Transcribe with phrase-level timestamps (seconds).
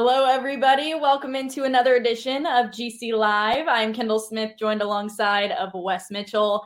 [0.00, 0.94] Hello, everybody.
[0.94, 3.66] Welcome into another edition of GC Live.
[3.66, 6.64] I'm Kendall Smith, joined alongside of Wes Mitchell.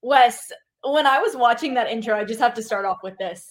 [0.00, 0.52] Wes,
[0.84, 3.50] when I was watching that intro, I just have to start off with this.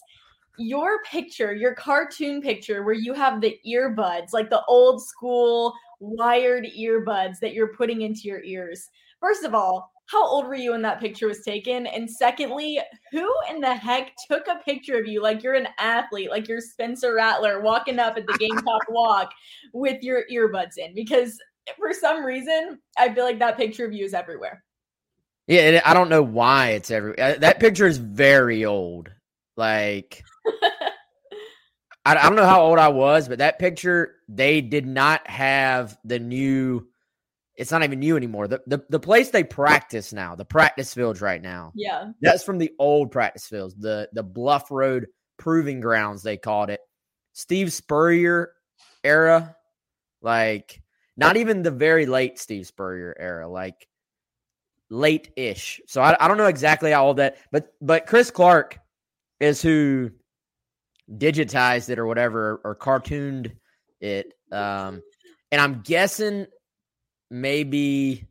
[0.58, 6.66] Your picture, your cartoon picture, where you have the earbuds, like the old school wired
[6.80, 8.90] earbuds that you're putting into your ears.
[9.20, 11.86] First of all, how old were you when that picture was taken?
[11.86, 12.80] And secondly,
[13.12, 16.62] who in the heck took a picture of you like you're an athlete, like you're
[16.62, 19.32] Spencer Rattler walking up at the Gamecock walk
[19.74, 20.96] with your earbuds in?
[20.96, 21.38] Because
[21.78, 24.64] for some reason, I feel like that picture of you is everywhere.
[25.48, 27.18] Yeah, and I don't know why it's every.
[27.20, 29.10] uh, That picture is very old.
[29.56, 30.24] Like,
[32.06, 35.98] I, I don't know how old I was, but that picture they did not have
[36.06, 36.88] the new.
[37.58, 38.48] It's not even you anymore.
[38.48, 41.72] The, the the place they practice now, the practice fields right now.
[41.76, 42.12] Yeah.
[42.22, 46.82] That's from the old practice fields, the the Bluff Road Proving Grounds they called it.
[47.34, 48.52] Steve Spurrier
[49.04, 49.56] era,
[50.22, 50.82] like
[51.18, 53.88] not even the very late Steve Spurrier era, like
[54.90, 55.82] late ish.
[55.88, 58.80] So I, I don't know exactly how old that, but but Chris Clark
[59.40, 60.12] is who
[61.12, 63.54] digitized it or whatever or cartooned
[64.00, 64.34] it.
[64.52, 65.02] Um,
[65.52, 66.48] and I'm guessing
[67.30, 68.28] maybe.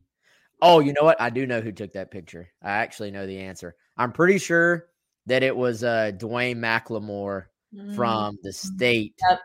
[0.62, 1.20] Oh, you know what?
[1.20, 2.48] I do know who took that picture.
[2.62, 3.76] I actually know the answer.
[3.96, 4.86] I'm pretty sure
[5.26, 7.46] that it was uh, Dwayne McLemore
[7.94, 9.40] from the state Yep.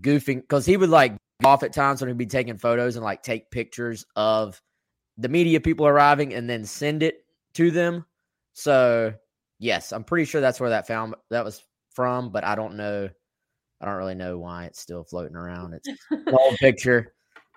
[0.00, 3.22] goofing because he would like off at times when he'd be taking photos and like
[3.22, 4.60] take pictures of
[5.18, 8.04] the media people arriving and then send it to them.
[8.52, 9.14] So
[9.58, 11.64] yes, I'm pretty sure that's where that found that was
[11.94, 13.08] from, but I don't know.
[13.80, 15.74] I don't really know why it's still floating around.
[15.74, 17.14] It's an old picture.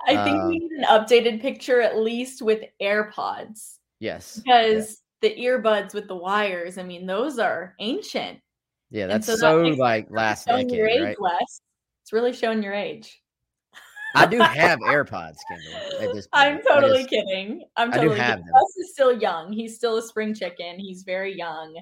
[0.07, 4.39] I think Um, we need an updated picture at least with AirPods Yes.
[4.43, 8.39] because the earbuds with the wires, I mean, those are ancient.
[8.91, 11.41] Yeah, And that's so that makes- like last Showing your decade, age, right?
[12.03, 13.21] It's really showing your age.
[14.13, 15.73] I do have AirPods, Kendall.
[16.01, 16.29] At this point.
[16.33, 17.63] I'm totally just- kidding.
[17.75, 18.45] I'm I do totally have kidding.
[18.45, 18.53] them.
[18.53, 19.51] Wes is still young.
[19.51, 20.77] He's still a spring chicken.
[20.79, 21.75] He's very young.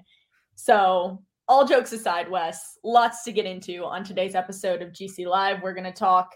[0.56, 5.62] So, all jokes aside, Wes, lots to get into on today's episode of GC Live.
[5.62, 6.34] We're going to talk.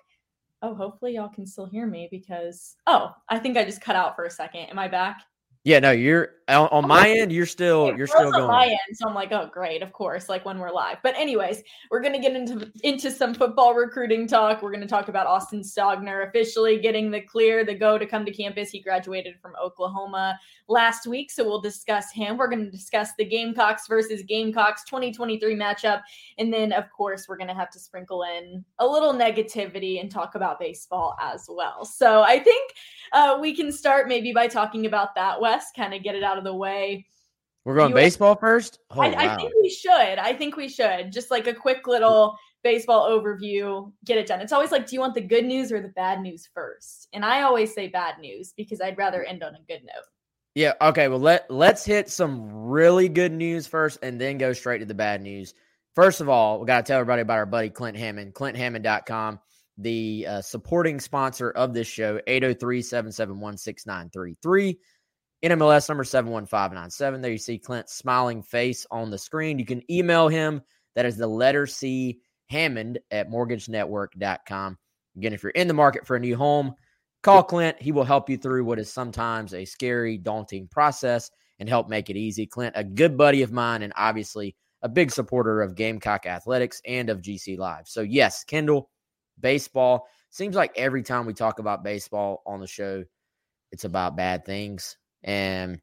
[0.61, 2.75] Oh, hopefully, y'all can still hear me because.
[2.87, 4.61] Oh, I think I just cut out for a second.
[4.61, 5.21] Am I back?
[5.67, 7.29] Yeah, no, you're on, on my end.
[7.29, 8.47] You're still you're still on going.
[8.47, 10.95] my end, so I'm like, oh, great, of course, like when we're live.
[11.03, 11.61] But anyways,
[11.91, 14.61] we're gonna get into into some football recruiting talk.
[14.61, 18.31] We're gonna talk about Austin Stogner officially getting the clear, the go to come to
[18.31, 18.69] campus.
[18.69, 20.39] He graduated from Oklahoma
[20.69, 22.37] last week, so we'll discuss him.
[22.37, 26.01] We're gonna discuss the Gamecocks versus Gamecocks 2023 matchup,
[26.37, 30.35] and then of course we're gonna have to sprinkle in a little negativity and talk
[30.35, 31.83] about baseball as well.
[31.83, 32.71] So I think
[33.11, 35.56] uh, we can start maybe by talking about that, Wes.
[35.75, 37.05] Kind of get it out of the way.
[37.65, 38.79] We're going baseball first.
[38.91, 39.15] Oh, I, wow.
[39.17, 39.91] I think we should.
[39.91, 41.11] I think we should.
[41.11, 44.39] Just like a quick little baseball overview, get it done.
[44.39, 47.09] It's always like, do you want the good news or the bad news first?
[47.11, 50.05] And I always say bad news because I'd rather end on a good note.
[50.55, 50.73] Yeah.
[50.81, 51.07] Okay.
[51.07, 54.95] Well, let let's hit some really good news first, and then go straight to the
[54.95, 55.53] bad news.
[55.93, 59.39] First of all, we got to tell everybody about our buddy Clint Hammond, ClintHammond.com,
[59.77, 64.77] the uh, supporting sponsor of this show, 803-771-6933.
[65.43, 67.21] NMLS number 71597.
[67.21, 69.59] There you see Clint's smiling face on the screen.
[69.59, 70.61] You can email him.
[70.95, 74.77] That is the letter C Hammond at mortgagenetwork.com.
[75.15, 76.73] Again, if you're in the market for a new home,
[77.21, 77.79] call Clint.
[77.79, 81.29] He will help you through what is sometimes a scary, daunting process
[81.59, 82.45] and help make it easy.
[82.45, 87.09] Clint, a good buddy of mine, and obviously a big supporter of Gamecock Athletics and
[87.09, 87.87] of GC Live.
[87.87, 88.89] So, yes, Kendall,
[89.39, 90.07] baseball.
[90.29, 93.03] Seems like every time we talk about baseball on the show,
[93.71, 94.97] it's about bad things.
[95.27, 95.81] And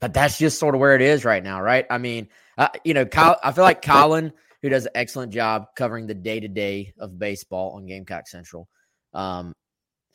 [0.00, 1.86] but that's just sort of where it is right now, right?
[1.88, 2.28] I mean,
[2.58, 6.14] uh, you know, Kyle, I feel like Colin, who does an excellent job covering the
[6.14, 8.68] day to day of baseball on Gamecock Central.
[9.14, 9.54] Um,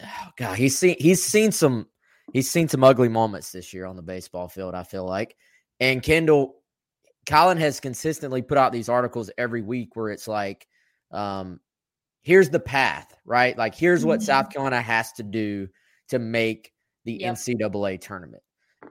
[0.03, 1.87] oh God, he's seen he's seen some
[2.33, 4.75] he's seen some ugly moments this year on the baseball field.
[4.75, 5.37] I feel like,
[5.79, 6.55] and Kendall,
[7.25, 10.67] Colin has consistently put out these articles every week where it's like,
[11.11, 11.61] um,
[12.23, 13.57] here's the path, right?
[13.57, 14.23] Like, here's what Mhm.
[14.23, 15.69] South Carolina has to do
[16.09, 16.73] to make
[17.07, 17.35] the yep.
[17.35, 18.43] NCAA tournament.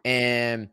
[0.05, 0.71] And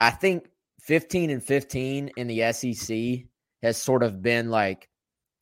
[0.00, 0.48] I think
[0.82, 3.26] 15 and 15 in the SEC
[3.62, 4.88] has sort of been like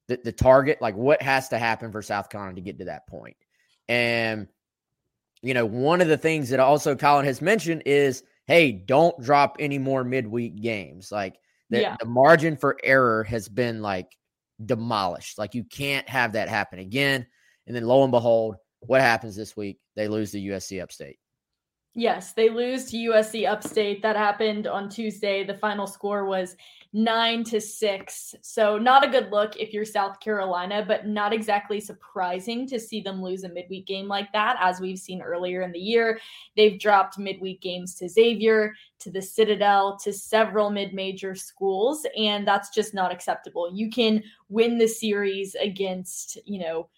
[0.08, 3.08] the, the target, like what has to happen for South Carolina to get to that
[3.08, 3.36] point.
[3.88, 4.46] And,
[5.42, 9.56] you know, one of the things that also Colin has mentioned is, hey, don't drop
[9.58, 11.10] any more midweek games.
[11.10, 11.38] Like
[11.70, 11.96] the, yeah.
[11.98, 14.16] the margin for error has been like
[14.64, 15.38] demolished.
[15.38, 17.26] Like you can't have that happen again.
[17.66, 19.78] And then lo and behold, what happens this week?
[19.96, 21.18] They lose the USC upstate.
[21.98, 24.02] Yes, they lose to USC Upstate.
[24.02, 25.42] That happened on Tuesday.
[25.42, 26.54] The final score was
[26.92, 28.36] nine to six.
[28.40, 33.00] So, not a good look if you're South Carolina, but not exactly surprising to see
[33.00, 36.20] them lose a midweek game like that, as we've seen earlier in the year.
[36.56, 42.46] They've dropped midweek games to Xavier, to the Citadel, to several mid major schools, and
[42.46, 43.74] that's just not acceptable.
[43.74, 46.90] You can win the series against, you know,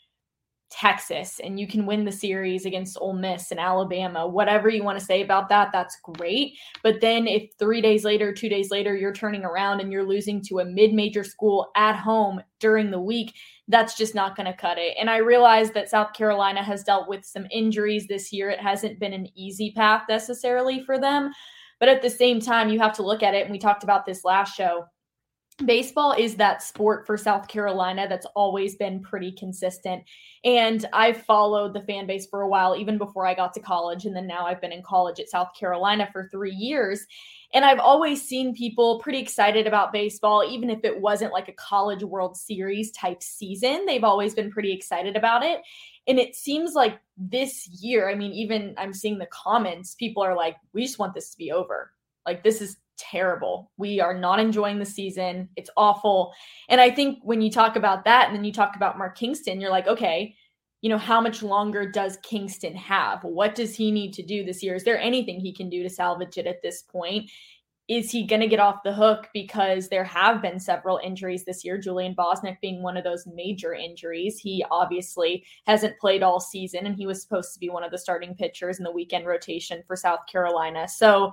[0.71, 4.99] Texas and you can win the series against Ole Miss and Alabama, whatever you want
[4.99, 6.57] to say about that, that's great.
[6.83, 10.41] But then if three days later, two days later, you're turning around and you're losing
[10.43, 13.35] to a mid major school at home during the week,
[13.69, 14.97] that's just not going to cut it.
[14.99, 18.49] And I realize that South Carolina has dealt with some injuries this year.
[18.51, 21.33] It hasn't been an easy path necessarily for them.
[21.81, 23.43] But at the same time, you have to look at it.
[23.43, 24.85] And we talked about this last show
[25.65, 30.03] baseball is that sport for South Carolina that's always been pretty consistent.
[30.45, 34.07] And I've followed the fan base for a while, even before I got to college.
[34.07, 37.07] And then now I've been in college at South Carolina for three years.
[37.53, 41.53] And I've always seen people pretty excited about baseball, even if it wasn't like a
[41.53, 43.87] college World Series type season.
[43.87, 45.61] They've always been pretty excited about it.
[46.07, 50.37] And it seems like this year, I mean, even I'm seeing the comments, people are
[50.37, 51.93] like, we just want this to be over.
[52.27, 53.71] Like, this is terrible.
[53.77, 55.49] We are not enjoying the season.
[55.57, 56.33] It's awful.
[56.69, 59.61] And I think when you talk about that and then you talk about Mark Kingston,
[59.61, 60.35] you're like, okay,
[60.83, 63.23] you know, how much longer does Kingston have?
[63.23, 64.75] What does he need to do this year?
[64.75, 67.31] Is there anything he can do to salvage it at this point?
[67.87, 71.65] Is he going to get off the hook because there have been several injuries this
[71.65, 71.77] year?
[71.77, 74.39] Julian Bosnic being one of those major injuries.
[74.39, 77.99] He obviously hasn't played all season, and he was supposed to be one of the
[77.99, 80.87] starting pitchers in the weekend rotation for South Carolina.
[80.87, 81.33] So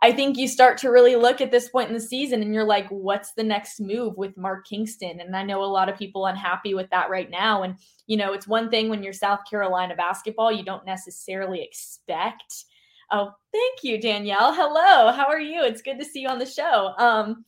[0.00, 2.62] I think you start to really look at this point in the season and you're
[2.62, 5.18] like, what's the next move with Mark Kingston?
[5.20, 7.64] And I know a lot of people unhappy with that right now.
[7.64, 12.64] And, you know, it's one thing when you're South Carolina basketball, you don't necessarily expect.
[13.10, 14.52] Oh, thank you, Danielle.
[14.54, 15.10] Hello.
[15.10, 15.64] How are you?
[15.64, 16.94] It's good to see you on the show.
[16.98, 17.44] Um,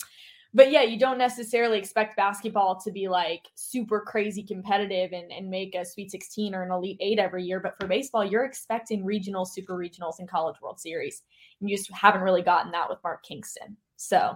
[0.53, 5.49] but yeah, you don't necessarily expect basketball to be like super crazy competitive and, and
[5.49, 7.61] make a Sweet 16 or an Elite Eight every year.
[7.61, 11.23] But for baseball, you're expecting regional, super regionals, and College World Series.
[11.61, 13.77] And you just haven't really gotten that with Mark Kingston.
[13.97, 14.35] So,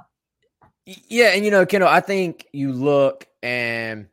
[0.86, 4.06] yeah, and you know, Kendall, I think you look and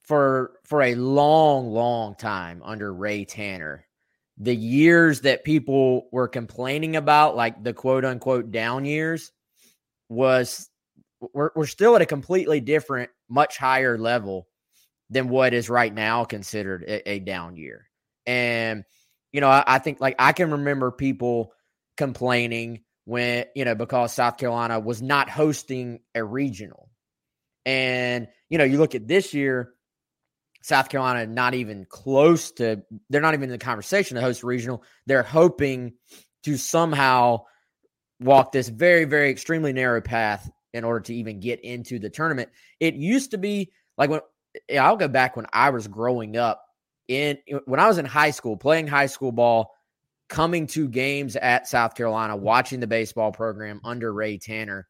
[0.00, 3.84] for for a long, long time under Ray Tanner,
[4.38, 9.32] the years that people were complaining about, like the quote unquote down years,
[10.08, 10.70] was
[11.20, 14.46] we're, we're still at a completely different, much higher level
[15.10, 17.88] than what is right now considered a, a down year.
[18.26, 18.84] And,
[19.32, 21.52] you know, I, I, think like I can remember people
[21.96, 26.90] complaining when, you know, because South Carolina was not hosting a regional.
[27.64, 29.72] And, you know, you look at this year,
[30.62, 34.82] South Carolina not even close to, they're not even in the conversation to host regional.
[35.06, 35.94] They're hoping
[36.44, 37.44] to somehow
[38.20, 42.50] walk this very, very extremely narrow path in order to even get into the tournament.
[42.80, 44.20] It used to be like when
[44.78, 46.64] I'll go back when I was growing up
[47.06, 49.72] in when I was in high school playing high school ball,
[50.28, 54.86] coming to games at South Carolina, watching the baseball program under Ray Tanner.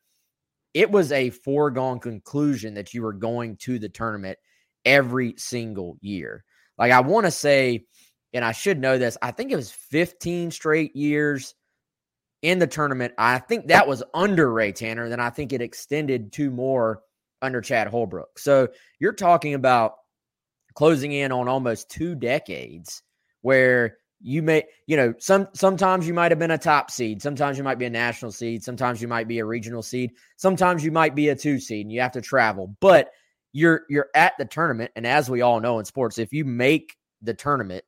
[0.75, 4.39] It was a foregone conclusion that you were going to the tournament
[4.85, 6.45] every single year.
[6.77, 7.87] Like I want to say,
[8.33, 11.55] and I should know this, I think it was 15 straight years
[12.43, 13.15] in the tournament.
[13.19, 15.09] I think that was under Ray Tanner.
[15.09, 17.03] Then I think it extended two more
[17.43, 18.39] under Chad Holbrook.
[18.39, 18.69] So
[18.99, 19.95] you're talking about
[20.75, 23.03] closing in on almost two decades
[23.43, 27.57] where you may, you know, some sometimes you might have been a top seed, sometimes
[27.57, 30.91] you might be a national seed, sometimes you might be a regional seed, sometimes you
[30.91, 32.77] might be a two seed and you have to travel.
[32.81, 33.11] But
[33.53, 36.97] you're you're at the tournament and as we all know in sports, if you make
[37.23, 37.85] the tournament,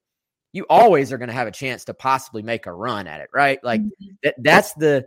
[0.53, 3.29] you always are going to have a chance to possibly make a run at it,
[3.33, 3.63] right?
[3.63, 4.15] Like mm-hmm.
[4.23, 5.07] that, that's the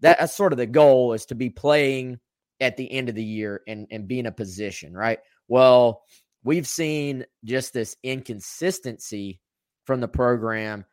[0.00, 2.18] that's sort of the goal is to be playing
[2.60, 5.18] at the end of the year and and be in a position, right?
[5.48, 6.02] Well,
[6.42, 9.40] we've seen just this inconsistency
[9.84, 10.84] from the program.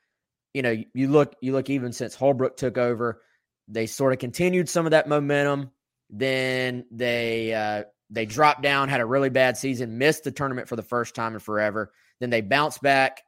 [0.54, 3.22] You know, you look you look even since Holbrook took over,
[3.68, 5.72] they sort of continued some of that momentum.
[6.10, 10.76] Then they uh, they dropped down, had a really bad season, missed the tournament for
[10.76, 11.94] the first time in forever.
[12.20, 13.22] Then they bounced back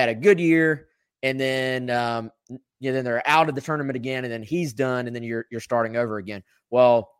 [0.00, 0.88] had a good year,
[1.22, 4.72] and then um, you know, then they're out of the tournament again, and then he's
[4.72, 6.42] done, and then you're you're starting over again.
[6.70, 7.10] Well,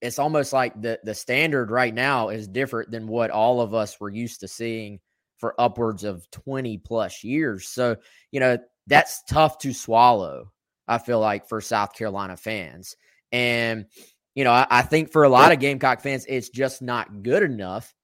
[0.00, 3.98] it's almost like the the standard right now is different than what all of us
[4.00, 5.00] were used to seeing
[5.38, 7.68] for upwards of 20 plus years.
[7.68, 7.96] So,
[8.32, 10.52] you know, that's tough to swallow,
[10.86, 12.96] I feel like, for South Carolina fans.
[13.32, 13.86] And,
[14.34, 17.42] you know, I, I think for a lot of Gamecock fans, it's just not good
[17.42, 17.94] enough.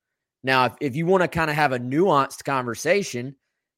[0.43, 3.35] Now, if, if you want to kind of have a nuanced conversation,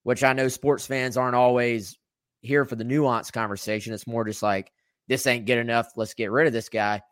[0.07, 1.99] which I know sports fans aren't always
[2.41, 4.71] here for the nuance conversation, it's more just like,
[5.09, 5.89] this ain't good enough.
[5.97, 7.03] Let's get rid of this guy.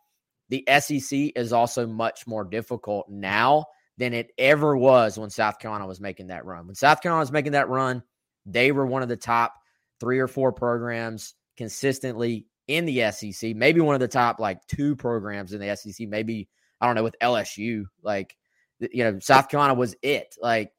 [0.49, 3.65] The SEC is also much more difficult now
[3.99, 6.69] than it ever was when South Carolina was making that run.
[6.69, 8.01] When South Carolina was making that run,
[8.47, 9.55] they were one of the top
[9.99, 14.95] three or four programs consistently in the SEC, maybe one of the top like two
[14.95, 16.49] programs in the SEC, maybe,
[16.81, 17.87] I don't know, with LSU.
[18.05, 18.37] Like,
[18.79, 20.37] you know, South Carolina was it.
[20.41, 20.71] Like,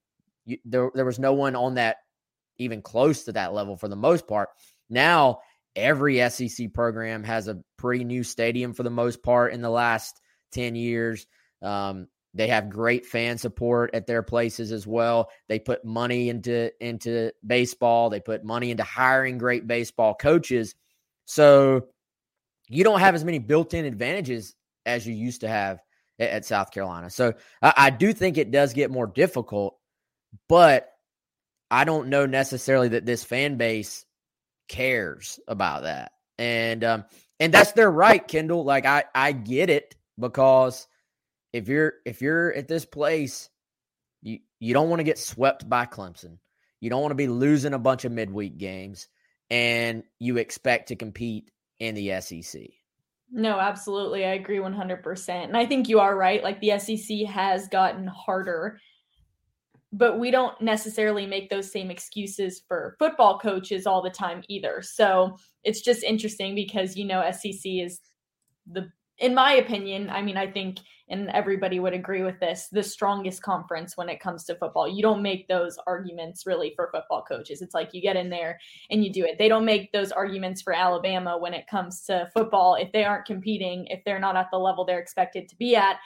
[0.45, 1.97] you, there, there was no one on that
[2.57, 4.49] even close to that level for the most part.
[4.89, 5.39] Now,
[5.75, 10.21] every SEC program has a pretty new stadium for the most part in the last
[10.53, 11.27] 10 years.
[11.61, 15.29] Um, they have great fan support at their places as well.
[15.47, 18.09] They put money into into baseball.
[18.09, 20.75] They put money into hiring great baseball coaches.
[21.23, 21.87] So
[22.67, 25.79] you don't have as many built-in advantages as you used to have
[26.19, 27.09] at, at South Carolina.
[27.09, 29.77] So I, I do think it does get more difficult,
[30.49, 30.89] but
[31.75, 34.05] I don't know necessarily that this fan base
[34.69, 36.13] cares about that.
[36.39, 37.03] And um,
[37.37, 38.63] and that's their right, Kendall.
[38.63, 40.87] Like I I get it because
[41.51, 43.49] if you're if you're at this place,
[44.21, 46.37] you you don't want to get swept by Clemson.
[46.79, 49.09] You don't want to be losing a bunch of midweek games,
[49.49, 51.51] and you expect to compete
[51.81, 52.61] in the SEC.
[53.29, 54.23] No, absolutely.
[54.23, 55.29] I agree 100%.
[55.29, 56.41] And I think you are right.
[56.41, 58.79] Like the SEC has gotten harder,
[59.93, 64.81] but we don't necessarily make those same excuses for football coaches all the time either.
[64.81, 68.01] So it's just interesting because, you know, SEC is
[68.69, 68.89] the
[69.19, 73.41] in my opinion, I mean, I think, and everybody would agree with this, the strongest
[73.43, 74.87] conference when it comes to football.
[74.87, 77.61] You don't make those arguments really for football coaches.
[77.61, 79.37] It's like you get in there and you do it.
[79.37, 82.75] They don't make those arguments for Alabama when it comes to football.
[82.75, 85.97] If they aren't competing, if they're not at the level they're expected to be at,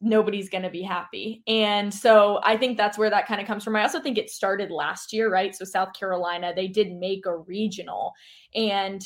[0.00, 1.42] nobody's going to be happy.
[1.46, 3.76] And so I think that's where that kind of comes from.
[3.76, 5.54] I also think it started last year, right?
[5.54, 8.12] So South Carolina, they did make a regional
[8.54, 9.02] and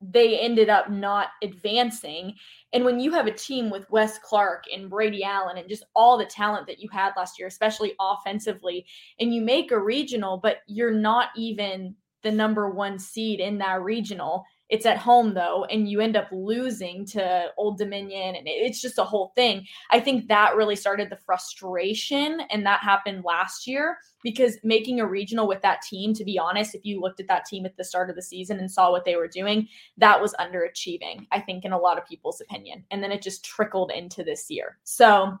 [0.00, 2.34] they ended up not advancing.
[2.72, 6.18] And when you have a team with Wes Clarke and Brady Allen and just all
[6.18, 8.86] the talent that you had last year, especially offensively,
[9.18, 13.82] and you make a regional, but you're not even the number one seed in that
[13.82, 18.80] regional, it's at home though, and you end up losing to Old Dominion, and it's
[18.80, 19.66] just a whole thing.
[19.90, 25.06] I think that really started the frustration, and that happened last year because making a
[25.06, 27.84] regional with that team, to be honest, if you looked at that team at the
[27.84, 29.68] start of the season and saw what they were doing,
[29.98, 32.84] that was underachieving, I think, in a lot of people's opinion.
[32.90, 34.78] And then it just trickled into this year.
[34.84, 35.38] So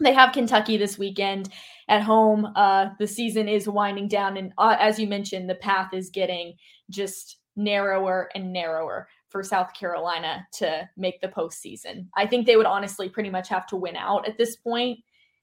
[0.00, 1.48] they have Kentucky this weekend
[1.88, 2.52] at home.
[2.54, 6.54] Uh, the season is winding down, and uh, as you mentioned, the path is getting
[6.90, 12.06] just narrower and narrower for South Carolina to make the postseason.
[12.16, 15.00] I think they would honestly pretty much have to win out at this point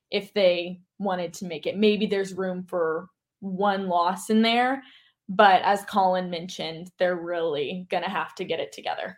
[0.10, 1.78] if they wanted to make it.
[1.78, 3.10] Maybe there's room for
[3.42, 4.82] one loss in there,
[5.28, 9.18] but as Colin mentioned, they're really going to have to get it together.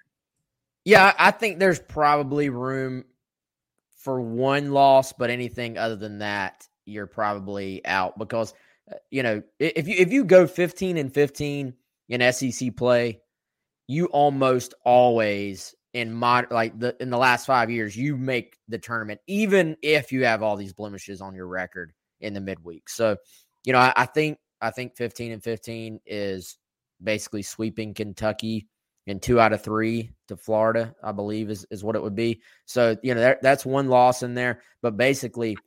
[0.84, 3.06] Yeah, I think there's probably room
[3.98, 8.54] for one loss, but anything other than that, you're probably out because
[8.90, 11.74] uh, you know if you if you go 15 and 15
[12.10, 13.20] in SEC play,
[13.88, 18.78] you almost always in mod like the in the last five years you make the
[18.78, 22.90] tournament even if you have all these blemishes on your record in the midweek.
[22.90, 23.16] So,
[23.64, 26.58] you know, I, I think I think 15 and 15 is
[27.02, 28.68] basically sweeping Kentucky
[29.08, 32.42] and two out of three to Florida, I believe is, is what it would be.
[32.66, 35.58] So, you know, that, that's one loss in there, but basically,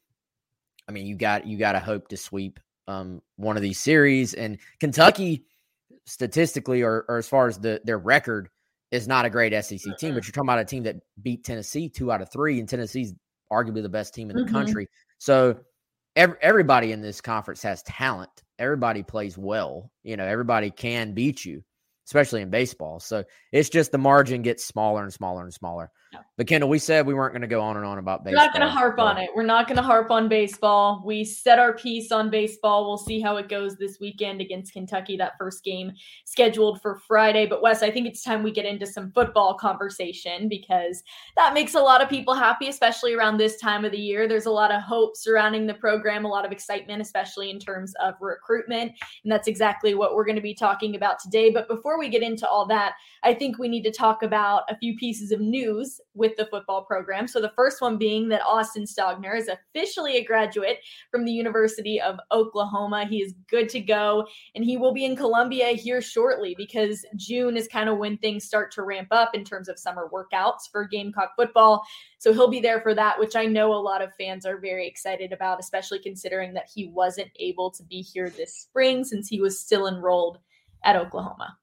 [0.88, 4.34] I mean, you got, you got to hope to sweep um, one of these series
[4.34, 5.44] and Kentucky
[6.10, 8.48] statistically, or, or as far as the, their record
[8.90, 11.88] is not a great SEC team, but you're talking about a team that beat Tennessee
[11.88, 13.14] two out of three and Tennessee's
[13.52, 14.52] arguably the best team in the mm-hmm.
[14.52, 14.88] country.
[15.18, 15.60] So
[16.16, 18.30] every, everybody in this conference has talent.
[18.58, 19.92] Everybody plays well.
[20.02, 21.62] You know, everybody can beat you,
[22.06, 22.98] especially in baseball.
[22.98, 25.90] So it's just the margin gets smaller and smaller and smaller.
[26.36, 28.40] But Kendall, we said we weren't going to go on and on about baseball.
[28.40, 29.28] We're not going to harp on it.
[29.34, 31.02] We're not going to harp on baseball.
[31.04, 32.86] We set our piece on baseball.
[32.86, 35.18] We'll see how it goes this weekend against Kentucky.
[35.18, 35.92] That first game
[36.24, 37.46] scheduled for Friday.
[37.46, 41.02] But Wes, I think it's time we get into some football conversation because
[41.36, 44.26] that makes a lot of people happy, especially around this time of the year.
[44.26, 47.92] There's a lot of hope surrounding the program, a lot of excitement, especially in terms
[48.02, 48.92] of recruitment.
[49.24, 51.50] And that's exactly what we're going to be talking about today.
[51.50, 54.78] But before we get into all that, I think we need to talk about a
[54.78, 57.28] few pieces of news with the football program.
[57.28, 60.78] So the first one being that Austin Stogner is officially a graduate
[61.10, 63.06] from the University of Oklahoma.
[63.06, 67.56] He is good to go and he will be in Columbia here shortly because June
[67.56, 70.86] is kind of when things start to ramp up in terms of summer workouts for
[70.86, 71.84] Gamecock football.
[72.18, 74.86] So he'll be there for that, which I know a lot of fans are very
[74.86, 79.40] excited about, especially considering that he wasn't able to be here this spring since he
[79.40, 80.38] was still enrolled
[80.84, 81.56] at Oklahoma.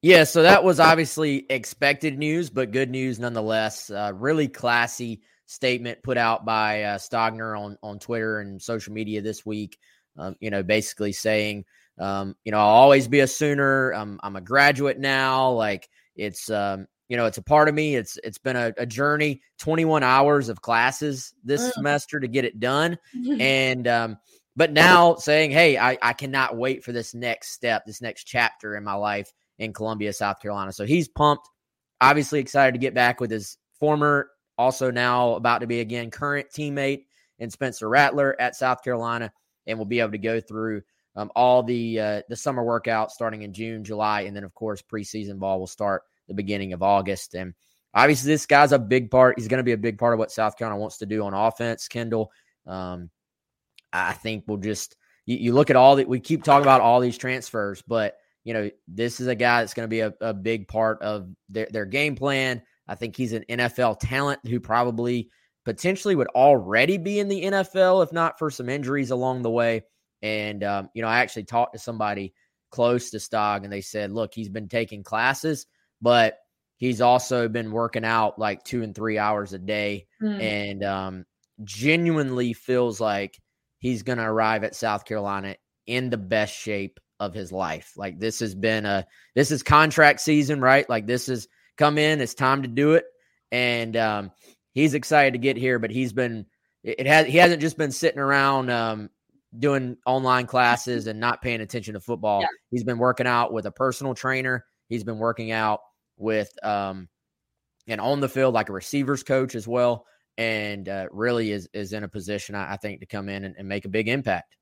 [0.00, 3.90] Yeah, so that was obviously expected news, but good news nonetheless.
[3.90, 9.20] Uh, really classy statement put out by uh, Stogner on on Twitter and social media
[9.22, 9.76] this week.
[10.16, 11.64] Um, you know, basically saying,
[11.98, 13.90] um, you know, I'll always be a Sooner.
[13.90, 15.50] I'm I'm a graduate now.
[15.50, 17.96] Like it's um, you know, it's a part of me.
[17.96, 19.42] It's it's been a, a journey.
[19.58, 21.72] 21 hours of classes this mm.
[21.72, 22.98] semester to get it done,
[23.40, 24.18] and um,
[24.54, 28.76] but now saying, hey, I I cannot wait for this next step, this next chapter
[28.76, 30.72] in my life in Columbia, South Carolina.
[30.72, 31.48] So he's pumped,
[32.00, 36.48] obviously excited to get back with his former, also now about to be again current
[36.54, 37.04] teammate
[37.38, 39.32] in Spencer Rattler at South Carolina,
[39.66, 40.82] and we'll be able to go through
[41.16, 44.82] um, all the uh, the summer workouts starting in June, July, and then of course
[44.82, 47.34] preseason ball will start the beginning of August.
[47.34, 47.54] And
[47.94, 49.38] obviously, this guy's a big part.
[49.38, 51.34] He's going to be a big part of what South Carolina wants to do on
[51.34, 51.88] offense.
[51.88, 52.30] Kendall,
[52.66, 53.10] um,
[53.92, 54.96] I think we'll just
[55.26, 58.54] you, you look at all that we keep talking about all these transfers, but you
[58.54, 61.68] know, this is a guy that's going to be a, a big part of their,
[61.70, 62.62] their game plan.
[62.86, 65.30] I think he's an NFL talent who probably
[65.64, 69.82] potentially would already be in the NFL if not for some injuries along the way.
[70.22, 72.32] And, um, you know, I actually talked to somebody
[72.70, 75.66] close to Stog and they said, look, he's been taking classes,
[76.00, 76.38] but
[76.78, 80.40] he's also been working out like two and three hours a day mm.
[80.40, 81.24] and um,
[81.64, 83.38] genuinely feels like
[83.78, 87.92] he's going to arrive at South Carolina in the best shape of his life.
[87.96, 90.88] Like this has been a this is contract season, right?
[90.88, 93.04] Like this is come in, it's time to do it.
[93.50, 94.30] And um
[94.72, 96.46] he's excited to get here, but he's been
[96.82, 99.10] it has he hasn't just been sitting around um
[99.58, 102.40] doing online classes and not paying attention to football.
[102.40, 102.48] Yeah.
[102.70, 104.64] He's been working out with a personal trainer.
[104.88, 105.80] He's been working out
[106.16, 107.08] with um
[107.88, 110.06] and on the field like a receivers coach as well.
[110.36, 113.56] And uh, really is is in a position, I, I think, to come in and,
[113.58, 114.54] and make a big impact.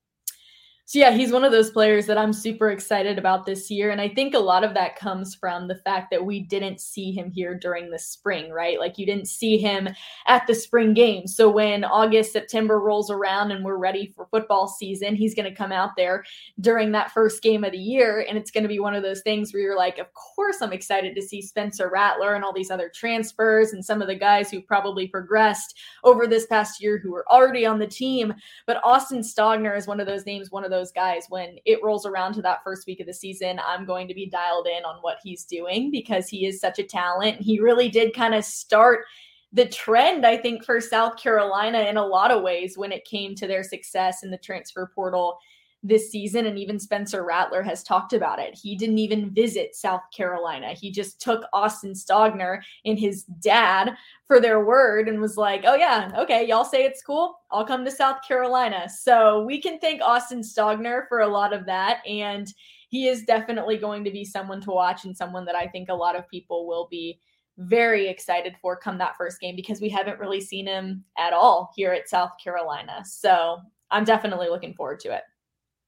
[0.88, 3.90] So yeah, he's one of those players that I'm super excited about this year.
[3.90, 7.10] And I think a lot of that comes from the fact that we didn't see
[7.10, 8.78] him here during the spring, right?
[8.78, 9.88] Like you didn't see him
[10.28, 11.26] at the spring game.
[11.26, 15.56] So when August, September rolls around and we're ready for football season, he's going to
[15.56, 16.22] come out there
[16.60, 18.24] during that first game of the year.
[18.28, 20.72] And it's going to be one of those things where you're like, of course, I'm
[20.72, 24.52] excited to see Spencer Rattler and all these other transfers and some of the guys
[24.52, 28.32] who probably progressed over this past year who were already on the team.
[28.68, 31.82] But Austin Stogner is one of those names, one of those those guys when it
[31.82, 34.84] rolls around to that first week of the season i'm going to be dialed in
[34.84, 37.40] on what he's doing because he is such a talent.
[37.40, 39.06] He really did kind of start
[39.52, 43.34] the trend i think for south carolina in a lot of ways when it came
[43.34, 45.38] to their success in the transfer portal
[45.86, 46.46] this season.
[46.46, 48.54] And even Spencer Rattler has talked about it.
[48.54, 50.72] He didn't even visit South Carolina.
[50.72, 53.96] He just took Austin Stogner and his dad
[54.26, 57.38] for their word and was like, oh, yeah, okay, y'all say it's cool.
[57.50, 58.88] I'll come to South Carolina.
[58.88, 62.06] So we can thank Austin Stogner for a lot of that.
[62.06, 62.52] And
[62.88, 65.94] he is definitely going to be someone to watch and someone that I think a
[65.94, 67.20] lot of people will be
[67.58, 71.72] very excited for come that first game because we haven't really seen him at all
[71.74, 73.02] here at South Carolina.
[73.04, 73.58] So
[73.90, 75.22] I'm definitely looking forward to it.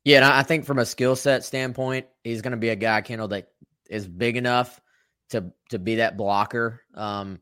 [0.08, 3.02] Yeah, and I think from a skill set standpoint, he's going to be a guy,
[3.02, 3.48] Kendall, that
[3.90, 4.80] is big enough
[5.28, 6.80] to to be that blocker.
[6.94, 7.40] Um,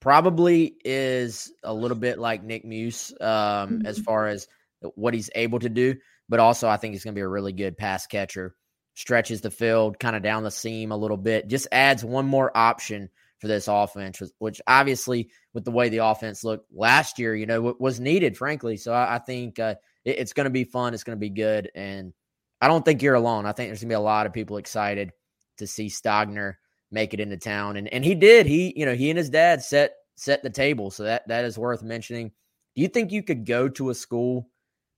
[0.00, 3.86] probably is a little bit like Nick Muse um, mm-hmm.
[3.86, 4.48] as far as
[4.94, 7.52] what he's able to do, but also I think he's going to be a really
[7.52, 8.56] good pass catcher.
[8.94, 12.50] Stretches the field kind of down the seam a little bit, just adds one more
[12.56, 17.44] option for this offense, which obviously with the way the offense looked last year, you
[17.44, 18.78] know, was needed, frankly.
[18.78, 19.74] So I, I think uh,
[20.06, 20.94] it, it's going to be fun.
[20.94, 21.70] It's going to be good.
[21.74, 22.14] And
[22.60, 23.44] I don't think you're alone.
[23.44, 25.12] I think there's going to be a lot of people excited
[25.58, 26.54] to see Stogner
[26.90, 27.76] make it into town.
[27.76, 28.46] And and he did.
[28.46, 30.90] He, you know, he and his dad set set the table.
[30.90, 32.30] So that that is worth mentioning.
[32.74, 34.48] Do you think you could go to a school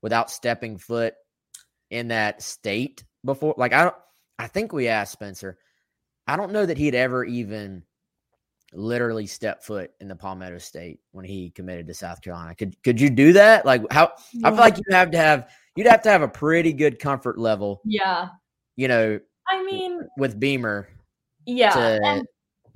[0.03, 1.14] without stepping foot
[1.90, 3.55] in that state before?
[3.57, 3.97] Like I don't
[4.38, 5.59] I think we asked Spencer.
[6.27, 7.85] I don't know that he'd ever even
[8.73, 12.55] literally step foot in the Palmetto State when he committed to South Carolina.
[12.55, 13.65] Could could you do that?
[13.65, 14.13] Like how
[14.45, 17.39] I feel like you have to have you'd have to have a pretty good comfort
[17.39, 17.81] level.
[17.85, 18.29] Yeah.
[18.77, 20.89] You know, I mean with Beamer.
[21.47, 21.73] Yeah.
[21.73, 22.27] To, and,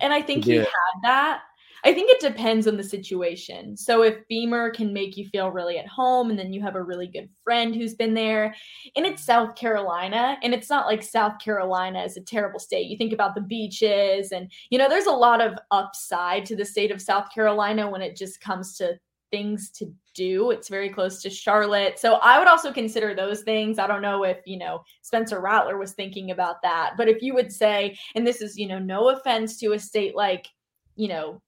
[0.00, 0.66] and I think he had
[1.02, 1.42] that.
[1.84, 3.76] I think it depends on the situation.
[3.76, 6.82] So if Beamer can make you feel really at home and then you have a
[6.82, 8.54] really good friend who's been there
[8.96, 12.88] and it's South Carolina and it's not like South Carolina is a terrible state.
[12.88, 16.64] You think about the beaches and you know there's a lot of upside to the
[16.64, 18.98] state of South Carolina when it just comes to
[19.32, 20.50] things to do.
[20.50, 21.98] It's very close to Charlotte.
[21.98, 23.78] So I would also consider those things.
[23.78, 27.34] I don't know if, you know, Spencer Rattler was thinking about that, but if you
[27.34, 30.46] would say and this is, you know, no offense to a state like,
[30.94, 31.40] you know,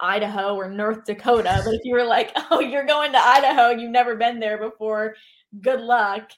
[0.00, 1.62] Idaho or North Dakota.
[1.64, 5.14] But if you were like, oh, you're going to Idaho, you've never been there before,
[5.60, 6.30] good luck.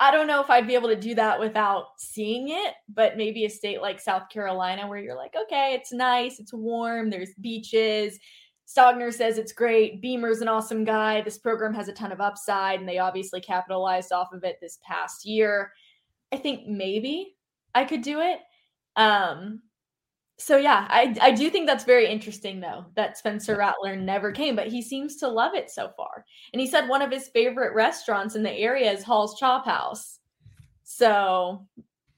[0.00, 3.44] I don't know if I'd be able to do that without seeing it, but maybe
[3.44, 8.18] a state like South Carolina where you're like, okay, it's nice, it's warm, there's beaches.
[8.66, 10.02] Stogner says it's great.
[10.02, 11.20] Beamer's an awesome guy.
[11.20, 14.78] This program has a ton of upside, and they obviously capitalized off of it this
[14.82, 15.72] past year.
[16.32, 17.36] I think maybe
[17.74, 18.40] I could do it.
[18.96, 19.62] Um,
[20.38, 24.56] so yeah, I I do think that's very interesting though that Spencer Rattler never came,
[24.56, 26.24] but he seems to love it so far.
[26.52, 30.18] And he said one of his favorite restaurants in the area is Hall's Chop House.
[30.82, 31.66] So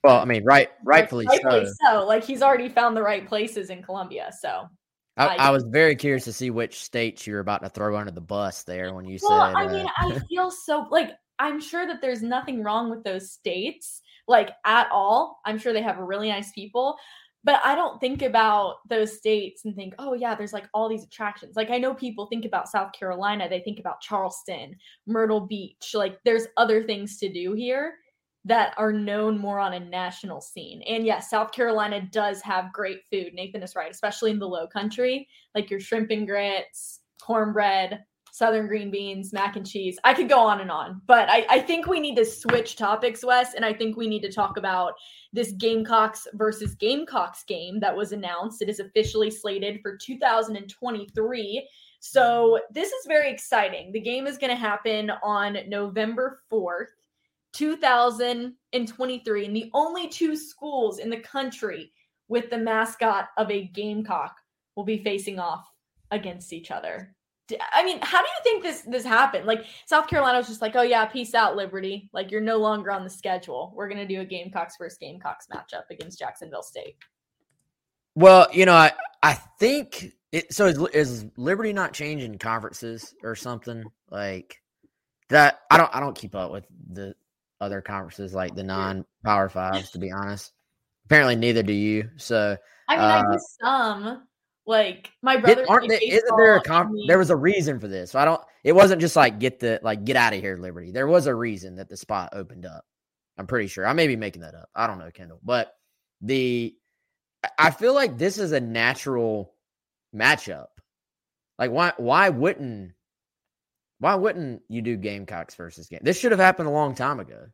[0.04, 1.72] well, I mean, right, rightfully, rightfully so.
[1.82, 2.06] so.
[2.06, 4.30] Like he's already found the right places in Columbia.
[4.38, 4.68] So
[5.16, 7.96] I, I, I, was very curious to see which states you were about to throw
[7.96, 9.56] under the bus there when you well, said.
[9.56, 13.32] I mean, uh, I feel so like I'm sure that there's nothing wrong with those
[13.32, 15.40] states, like at all.
[15.46, 16.96] I'm sure they have really nice people
[17.44, 21.04] but I don't think about those states and think, oh, yeah, there's like all these
[21.04, 21.56] attractions.
[21.56, 24.76] Like, I know people think about South Carolina, they think about Charleston,
[25.06, 25.92] Myrtle Beach.
[25.92, 27.96] Like, there's other things to do here
[28.46, 30.82] that are known more on a national scene.
[30.82, 33.32] And yes, South Carolina does have great food.
[33.34, 38.04] Nathan is right, especially in the low country, like your shrimp and grits, cornbread,
[38.34, 39.96] southern green beans, mac and cheese.
[40.02, 43.24] I could go on and on, but I, I think we need to switch topics,
[43.24, 44.94] Wes, and I think we need to talk about
[45.32, 48.60] this Gamecocks versus Gamecocks game that was announced.
[48.60, 51.68] It is officially slated for 2023.
[52.00, 53.92] So this is very exciting.
[53.92, 56.88] The game is going to happen on November 4th.
[57.52, 61.92] 2023 and the only two schools in the country
[62.26, 64.34] with the mascot of a gamecock
[64.74, 65.70] will be facing off
[66.10, 67.14] against each other.
[67.72, 69.44] I mean, how do you think this this happened?
[69.44, 72.08] Like South Carolina was just like, "Oh yeah, peace out, Liberty.
[72.12, 73.72] Like you're no longer on the schedule.
[73.76, 76.96] We're gonna do a Gamecocks versus Gamecocks matchup against Jacksonville State."
[78.14, 80.52] Well, you know, I I think it.
[80.52, 84.62] So is, is Liberty not changing conferences or something like
[85.28, 85.60] that?
[85.70, 87.14] I don't I don't keep up with the
[87.60, 89.90] other conferences like the non Power Fives.
[89.90, 90.52] To be honest,
[91.04, 92.08] apparently neither do you.
[92.16, 92.56] So
[92.88, 94.22] I mean, uh, I do some.
[94.66, 98.12] Like my brother, aren't they, isn't there a comp- there was a reason for this?
[98.12, 98.40] So I don't.
[98.62, 100.90] It wasn't just like get the like get out of here, Liberty.
[100.90, 102.84] There was a reason that the spot opened up.
[103.36, 103.86] I'm pretty sure.
[103.86, 104.70] I may be making that up.
[104.74, 105.74] I don't know, Kendall, but
[106.22, 106.74] the
[107.58, 109.52] I feel like this is a natural
[110.14, 110.68] matchup.
[111.58, 112.92] Like why why wouldn't
[113.98, 116.00] why wouldn't you do Gamecocks versus game?
[116.02, 117.46] This should have happened a long time ago.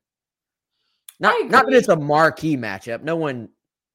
[1.18, 3.03] Not not that it's a marquee matchup.
[3.03, 3.49] No one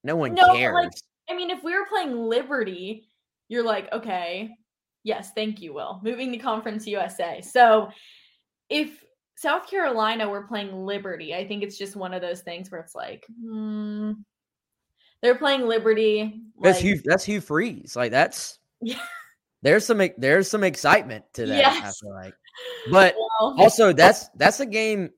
[0.04, 0.73] no one no, cares.
[0.73, 0.91] Like,
[1.29, 3.07] I mean, if we were playing Liberty,
[3.47, 4.51] you're like, okay,
[5.03, 5.99] yes, thank you, Will.
[6.03, 7.41] Moving to Conference USA.
[7.41, 7.89] So
[8.69, 9.03] if
[9.38, 12.95] South Carolina were playing Liberty, I think it's just one of those things where it's
[12.95, 14.13] like, hmm,
[15.21, 16.41] they're playing Liberty.
[16.61, 17.01] That's Hugh.
[17.03, 17.95] That's Hugh Freeze.
[17.95, 18.99] Like that's yeah.
[19.61, 21.57] There's some there's some excitement to that.
[21.57, 21.83] Yes.
[21.83, 22.33] I feel like,
[22.91, 25.09] but well, also that's that's a game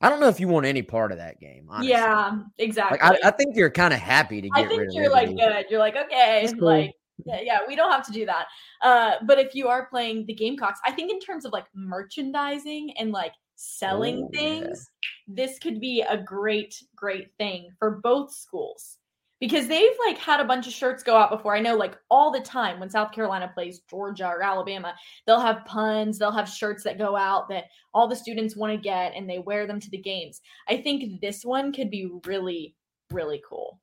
[0.00, 1.66] I don't know if you want any part of that game.
[1.68, 1.90] Honestly.
[1.90, 2.98] Yeah, exactly.
[3.02, 4.64] Like, I, I, think you're kind of happy to get.
[4.64, 4.66] It.
[4.66, 5.66] I think you're like good.
[5.68, 6.68] You're like okay, cool.
[6.68, 6.94] like
[7.26, 8.46] yeah, yeah, we don't have to do that.
[8.82, 12.94] Uh, but if you are playing the Gamecocks, I think in terms of like merchandising
[12.98, 15.34] and like selling oh, things, yeah.
[15.44, 18.96] this could be a great, great thing for both schools
[19.40, 21.56] because they've like had a bunch of shirts go out before.
[21.56, 24.94] I know like all the time when South Carolina plays Georgia or Alabama,
[25.26, 28.78] they'll have puns, they'll have shirts that go out that all the students want to
[28.78, 30.40] get and they wear them to the games.
[30.68, 32.74] I think this one could be really
[33.10, 33.80] really cool.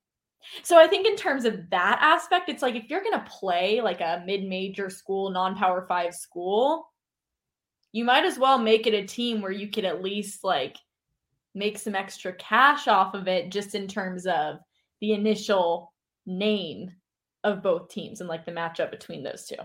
[0.63, 3.81] So I think in terms of that aspect, it's like if you're going to play
[3.81, 6.89] like a mid-major school, non-power 5 school,
[7.91, 10.77] you might as well make it a team where you could at least like
[11.53, 14.59] make some extra cash off of it just in terms of
[15.01, 15.93] the initial
[16.25, 16.91] name
[17.43, 19.55] of both teams and like the matchup between those two.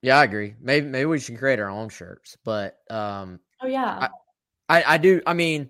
[0.00, 0.54] Yeah, I agree.
[0.60, 4.08] Maybe maybe we should create our own shirts, but um oh yeah, I
[4.68, 5.20] I, I do.
[5.26, 5.68] I mean,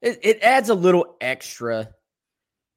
[0.00, 1.90] it, it adds a little extra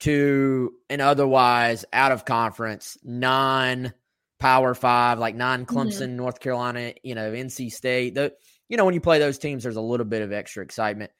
[0.01, 3.93] to an otherwise out of conference, non
[4.39, 6.17] power five, like non Clemson, mm-hmm.
[6.17, 8.15] North Carolina, you know, NC State.
[8.15, 8.33] The,
[8.67, 11.11] you know, when you play those teams, there's a little bit of extra excitement.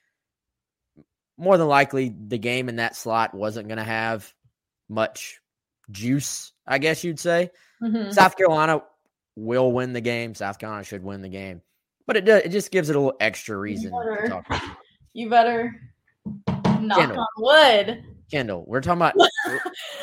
[1.38, 4.32] More than likely, the game in that slot wasn't going to have
[4.90, 5.40] much
[5.92, 7.52] juice, I guess you'd say.
[7.82, 8.12] Mm-hmm.
[8.12, 8.84] South Carolina
[9.36, 10.36] will win the game.
[10.36, 11.62] South Carolina should win the game,
[12.06, 13.92] but it does, it just gives it a little extra reason.
[13.94, 14.62] You better,
[15.14, 15.82] you better
[16.80, 18.04] knock Kendall, on wood.
[18.32, 19.60] Kendall, we're talking about we're,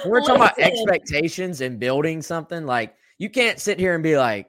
[0.06, 2.66] we're talking about expectations and building something.
[2.66, 4.48] Like you can't sit here and be like,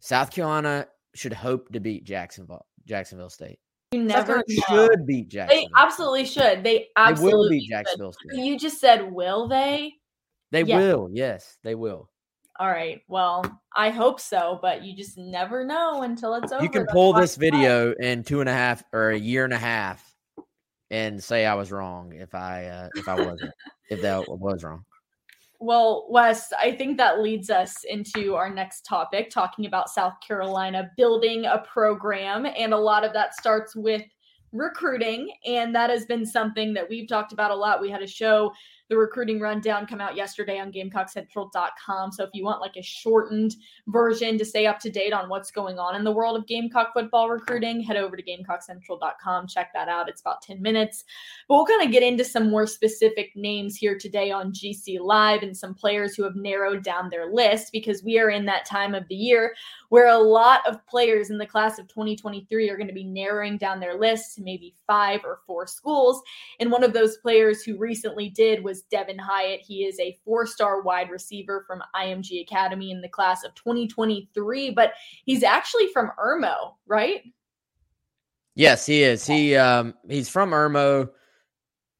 [0.00, 3.58] South Carolina should hope to beat Jacksonville, Jacksonville State.
[3.94, 5.68] You never should beat Jacksonville.
[5.68, 6.64] They absolutely should.
[6.64, 8.14] They absolutely they will beat Jacksonville.
[8.32, 9.92] You just said, will they?
[10.50, 10.80] They yes.
[10.80, 11.10] will.
[11.12, 12.10] Yes, they will.
[12.58, 13.02] All right.
[13.06, 16.62] Well, I hope so, but you just never know until it's over.
[16.62, 19.58] You can pull this video in two and a half or a year and a
[19.58, 20.14] half
[20.90, 23.52] and say I was wrong if I uh, if I wasn't
[23.90, 24.84] if that was wrong.
[25.64, 30.90] Well, Wes, I think that leads us into our next topic, talking about South Carolina
[30.98, 32.44] building a program.
[32.44, 34.02] And a lot of that starts with
[34.52, 35.32] recruiting.
[35.46, 37.80] And that has been something that we've talked about a lot.
[37.80, 38.52] We had a show
[38.88, 42.12] the recruiting rundown come out yesterday on GamecockCentral.com.
[42.12, 43.54] So if you want like a shortened
[43.86, 46.92] version to stay up to date on what's going on in the world of Gamecock
[46.92, 49.46] football recruiting, head over to GamecockCentral.com.
[49.46, 50.08] Check that out.
[50.08, 51.04] It's about 10 minutes.
[51.48, 55.42] But we'll kind of get into some more specific names here today on GC Live
[55.42, 58.94] and some players who have narrowed down their list because we are in that time
[58.94, 59.54] of the year
[59.94, 63.56] where a lot of players in the class of 2023 are going to be narrowing
[63.56, 66.20] down their list to maybe five or four schools.
[66.58, 69.60] And one of those players who recently did was Devin Hyatt.
[69.60, 74.70] He is a four star wide receiver from IMG Academy in the class of 2023,
[74.70, 74.94] but
[75.26, 77.22] he's actually from Irmo, right?
[78.56, 79.24] Yes, he is.
[79.24, 81.08] He um he's from Irmo.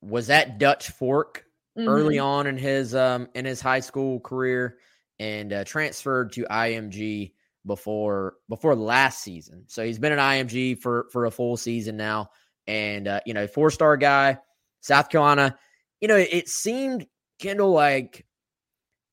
[0.01, 1.45] Was at Dutch Fork
[1.79, 1.89] mm-hmm.
[1.89, 4.79] early on in his um in his high school career
[5.21, 7.31] and uh, transferred to IMG
[7.67, 9.65] before before last season.
[9.67, 12.31] So he's been an IMG for for a full season now,
[12.67, 14.39] and uh, you know, four star guy,
[14.81, 15.59] South Carolina.
[16.01, 17.07] You know, it seemed
[17.39, 18.27] Kendall like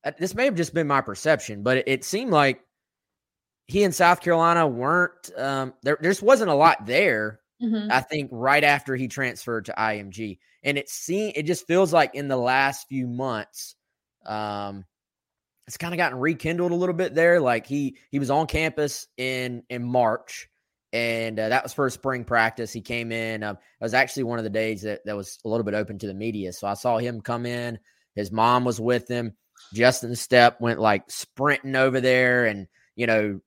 [0.04, 2.60] uh, this may have just been my perception, but it, it seemed like
[3.68, 5.98] he and South Carolina weren't um, there.
[6.00, 7.40] There just wasn't a lot there.
[7.62, 7.92] Mm-hmm.
[7.92, 12.14] I think right after he transferred to IMG, and it seemed it just feels like
[12.14, 13.76] in the last few months,
[14.26, 14.84] um,
[15.66, 17.40] it's kind of gotten rekindled a little bit there.
[17.40, 20.48] Like he he was on campus in in March,
[20.92, 22.72] and uh, that was for spring practice.
[22.72, 23.42] He came in.
[23.42, 26.06] It was actually one of the days that that was a little bit open to
[26.06, 26.52] the media.
[26.52, 27.78] So I saw him come in.
[28.14, 29.34] His mom was with him.
[29.72, 33.40] Justin Stepp went like sprinting over there, and you know,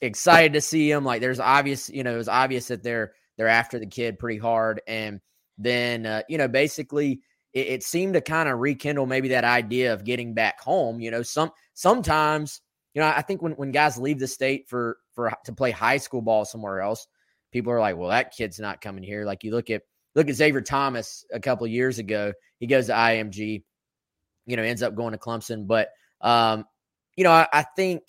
[0.00, 1.04] excited to see him.
[1.04, 4.38] Like there's obvious, you know, it was obvious that they're they're after the kid pretty
[4.38, 5.20] hard, and
[5.58, 7.20] then uh, you know, basically
[7.54, 11.00] it, it seemed to kind of rekindle maybe that idea of getting back home.
[11.00, 12.60] You know, some sometimes,
[12.92, 15.98] you know, I think when, when guys leave the state for for to play high
[15.98, 17.06] school ball somewhere else,
[17.52, 19.24] people are like, well, that kid's not coming here.
[19.24, 19.82] Like you look at
[20.14, 22.32] look at Xavier Thomas a couple years ago.
[22.58, 23.62] He goes to IMG,
[24.46, 25.66] you know, ends up going to Clemson.
[25.66, 25.88] But
[26.20, 26.64] um,
[27.16, 28.02] you know, I, I think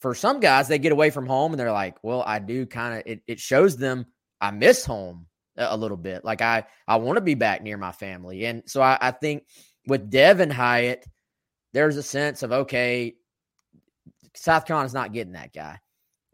[0.00, 2.94] for some guys, they get away from home and they're like, well, I do kind
[2.94, 4.06] of it, it shows them
[4.40, 5.26] I miss home
[5.56, 6.24] a little bit.
[6.24, 8.44] Like I I want to be back near my family.
[8.44, 9.44] And so I, I think
[9.86, 11.06] with Devin Hyatt,
[11.72, 13.16] there's a sense of okay,
[14.34, 15.78] South Carolina's not getting that guy.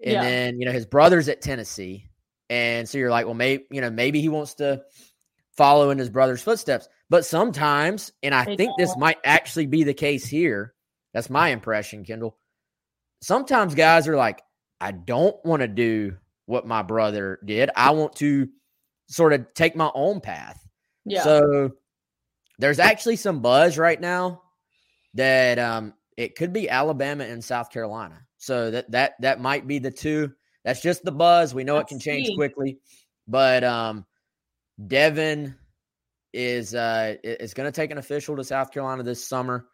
[0.04, 0.22] And yeah.
[0.22, 2.08] then, you know, his brother's at Tennessee.
[2.50, 4.82] And so you're like, well, maybe, you know, maybe he wants to
[5.56, 6.88] follow in his brother's footsteps.
[7.08, 10.74] But sometimes, and I think this might actually be the case here.
[11.14, 12.36] That's my impression, Kendall.
[13.20, 14.42] Sometimes guys are like,
[14.80, 17.70] I don't want to do what my brother did.
[17.76, 18.48] I want to
[19.12, 20.66] sort of take my own path.
[21.04, 21.22] Yeah.
[21.22, 21.72] So
[22.58, 24.42] there's actually some buzz right now
[25.14, 28.22] that um it could be Alabama and South Carolina.
[28.38, 30.32] So that that that might be the two.
[30.64, 31.54] That's just the buzz.
[31.54, 32.36] We know Let's it can change see.
[32.36, 32.78] quickly,
[33.28, 34.06] but um
[34.84, 35.56] Devin
[36.32, 39.66] is uh is going to take an official to South Carolina this summer,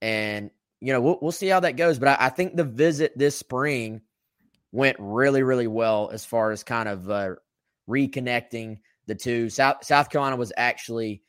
[0.00, 1.98] and you know we'll we'll see how that goes.
[1.98, 4.00] But I, I think the visit this spring
[4.72, 7.34] went really really well as far as kind of uh,
[7.88, 9.50] reconnecting the two.
[9.50, 11.22] South South Carolina was actually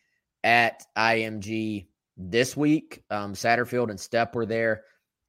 [0.43, 1.87] at IMG
[2.17, 3.03] this week.
[3.09, 4.83] Um, Satterfield and Stepp were there.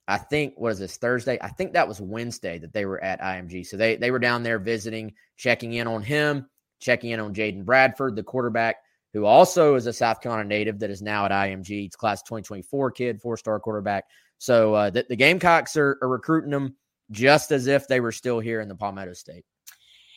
[0.07, 1.39] I think what is this Thursday?
[1.41, 3.67] I think that was Wednesday that they were at IMG.
[3.67, 6.47] So they they were down there visiting, checking in on him,
[6.81, 8.77] checking in on Jaden Bradford, the quarterback,
[9.15, 11.87] who also is a South Carolina native that is now at IMG.
[11.87, 14.05] It's class 2024 kid, four star quarterback.
[14.39, 16.77] So uh, the, the Gamecocks are, are recruiting them
[17.11, 19.45] just as if they were still here in the Palmetto State.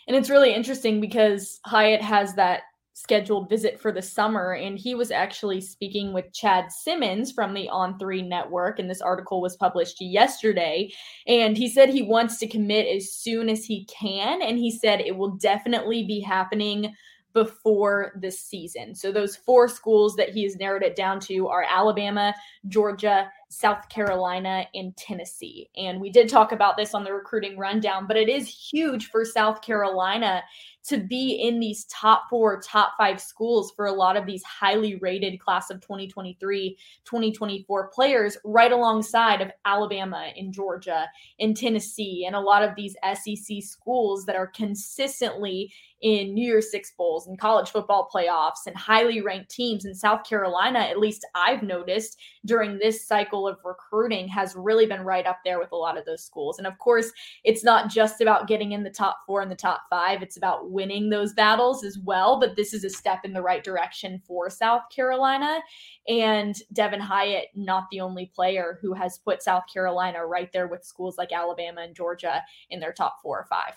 [0.07, 2.61] And it's really interesting because Hyatt has that
[2.93, 4.53] scheduled visit for the summer.
[4.53, 8.79] And he was actually speaking with Chad Simmons from the On Three Network.
[8.79, 10.91] And this article was published yesterday.
[11.27, 14.41] And he said he wants to commit as soon as he can.
[14.41, 16.95] And he said it will definitely be happening
[17.33, 18.95] before the season.
[18.95, 22.33] So those four schools that he has narrowed it down to are Alabama,
[22.67, 25.69] Georgia, South Carolina, and Tennessee.
[25.77, 29.23] And we did talk about this on the recruiting rundown, but it is huge for
[29.23, 30.43] South Carolina
[30.87, 34.95] to be in these top four, top five schools for a lot of these highly
[34.95, 41.07] rated class of 2023, 2024 players, right alongside of Alabama and Georgia
[41.39, 46.71] and Tennessee, and a lot of these SEC schools that are consistently in New Year's
[46.71, 51.25] Six Bowls and college football playoffs and highly ranked teams in South Carolina, at least
[51.33, 55.75] I've noticed during this cycle of recruiting, has really been right up there with a
[55.75, 56.57] lot of those schools.
[56.57, 57.11] And of course,
[57.43, 60.71] it's not just about getting in the top four and the top five, it's about
[60.71, 62.39] winning those battles as well.
[62.39, 65.59] But this is a step in the right direction for South Carolina.
[66.07, 70.85] And Devin Hyatt, not the only player who has put South Carolina right there with
[70.85, 73.73] schools like Alabama and Georgia in their top four or five.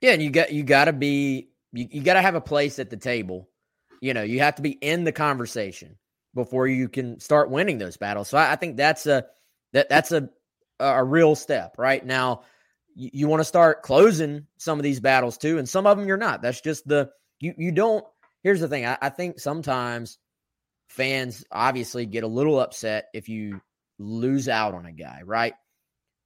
[0.00, 2.78] Yeah, and you got you got to be you, you got to have a place
[2.78, 3.48] at the table.
[4.00, 5.96] You know, you have to be in the conversation
[6.34, 8.28] before you can start winning those battles.
[8.28, 9.26] So I, I think that's a
[9.72, 10.28] that that's a
[10.80, 12.42] a real step right now.
[12.94, 16.06] You, you want to start closing some of these battles too, and some of them
[16.06, 16.42] you're not.
[16.42, 17.10] That's just the
[17.40, 18.04] you you don't.
[18.42, 18.86] Here's the thing.
[18.86, 20.18] I, I think sometimes
[20.88, 23.60] fans obviously get a little upset if you
[23.98, 25.54] lose out on a guy, right?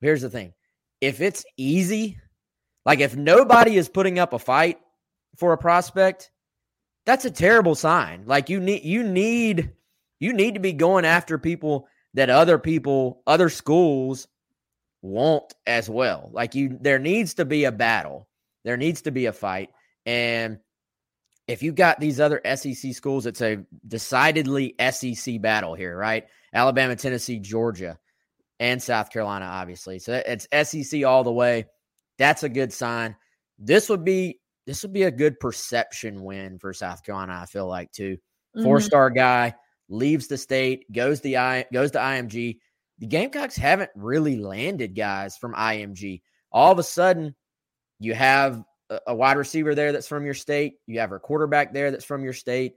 [0.01, 0.53] Here's the thing.
[1.01, 2.19] If it's easy
[2.85, 4.79] like if nobody is putting up a fight
[5.37, 6.31] for a prospect,
[7.07, 8.25] that's a terrible sign.
[8.27, 9.73] Like you need you need
[10.23, 14.29] you need to be going after people that other people, other schools
[15.03, 16.31] won't as well.
[16.33, 18.29] Like you there needs to be a battle.
[18.63, 19.71] There needs to be a fight.
[20.07, 20.61] And
[21.49, 26.27] if you got these other SEC schools, it's a decidedly SEC battle here, right?
[26.55, 27.99] Alabama, Tennessee, Georgia,
[28.61, 29.99] and South Carolina, obviously.
[29.99, 31.65] So it's SEC all the way.
[32.17, 33.17] That's a good sign.
[33.59, 37.41] This would be this would be a good perception win for South Carolina.
[37.43, 38.19] I feel like too.
[38.57, 38.63] Mm-hmm.
[38.63, 39.57] Four star guy
[39.89, 42.59] leaves the state, goes the I goes to IMG.
[42.99, 46.23] The Gamecocks haven't really landed guys from IMG.
[46.53, 47.35] All of a sudden,
[47.99, 48.63] you have
[49.07, 50.75] a, wide receiver there that's from your state.
[50.87, 52.75] You have a quarterback there that's from your state.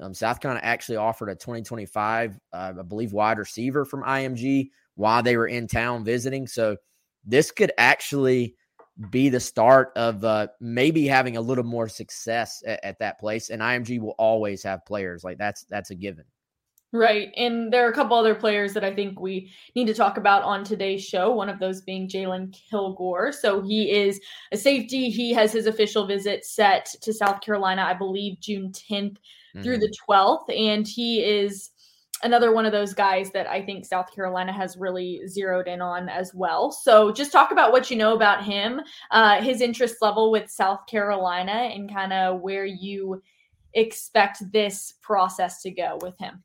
[0.00, 5.22] Um, South Carolina actually offered a 2025, uh, I believe, wide receiver from IMG while
[5.22, 6.46] they were in town visiting.
[6.46, 6.76] So
[7.24, 8.54] this could actually
[9.10, 13.50] be the start of uh, maybe having a little more success at, at, that place.
[13.50, 16.24] And IMG will always have players like that's that's a given.
[16.90, 17.30] Right.
[17.36, 20.42] And there are a couple other players that I think we need to talk about
[20.42, 21.30] on today's show.
[21.30, 23.30] One of those being Jalon Kilgore.
[23.30, 24.18] So he is
[24.52, 25.10] a safety.
[25.10, 29.62] He has his official visit set to South Carolina, I believe, June 10th mm-hmm.
[29.62, 30.48] through the 12th.
[30.48, 31.72] And he is
[32.22, 36.08] another one of those guys that I think South Carolina has really zeroed in on
[36.08, 36.72] as well.
[36.72, 40.86] So just talk about what you know about him, uh, his interest level with South
[40.86, 43.22] Carolina, and kind of where you
[43.74, 46.42] expect this process to go with him.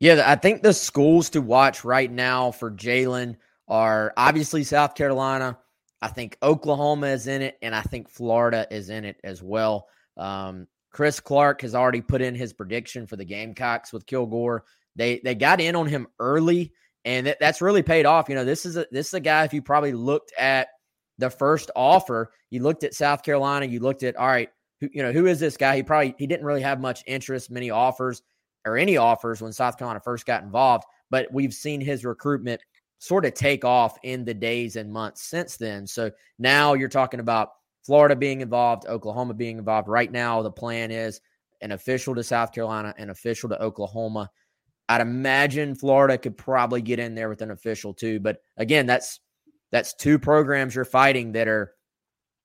[0.00, 3.36] Yeah, I think the schools to watch right now for Jalon
[3.68, 5.58] are obviously South Carolina.
[6.00, 9.86] I think Oklahoma is in it, and I think Florida is in it as well.
[10.16, 14.64] Um, Chris Clark has already put in his prediction for the Gamecocks with Kilgore.
[14.96, 16.72] They they got in on him early,
[17.04, 18.30] and that, that's really paid off.
[18.30, 19.44] You know, this is a this is a guy.
[19.44, 20.68] If you probably looked at
[21.18, 24.48] the first offer, you looked at South Carolina, you looked at all right,
[24.80, 25.76] who, you know, who is this guy?
[25.76, 28.22] He probably he didn't really have much interest, many offers
[28.64, 30.84] or any offers when South Carolina first got involved.
[31.10, 32.60] But we've seen his recruitment
[32.98, 35.86] sort of take off in the days and months since then.
[35.86, 37.50] So now you're talking about
[37.82, 39.88] Florida being involved, Oklahoma being involved.
[39.88, 41.20] Right now, the plan is
[41.62, 44.30] an official to South Carolina, an official to Oklahoma.
[44.88, 48.20] I'd imagine Florida could probably get in there with an official too.
[48.20, 49.20] But again, that's
[49.70, 51.74] that's two programs you're fighting that are,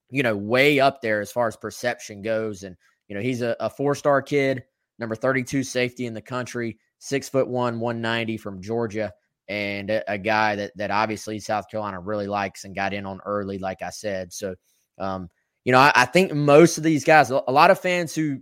[0.10, 2.64] you know, way up there as far as perception goes.
[2.64, 4.64] And, you know, he's a, a four star kid,
[5.00, 9.12] number 32 safety in the country, six foot one, 190 from Georgia,
[9.48, 13.20] and a, a, guy that that obviously South Carolina really likes and got in on
[13.26, 14.34] early, like I said.
[14.34, 14.56] So
[14.98, 15.30] um,
[15.64, 18.40] you know, I, I think most of these guys, a lot of fans who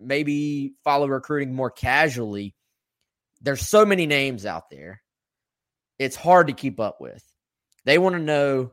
[0.00, 2.54] maybe follow recruiting more casually
[3.42, 5.02] there's so many names out there.
[5.98, 7.22] It's hard to keep up with.
[7.84, 8.72] They want to know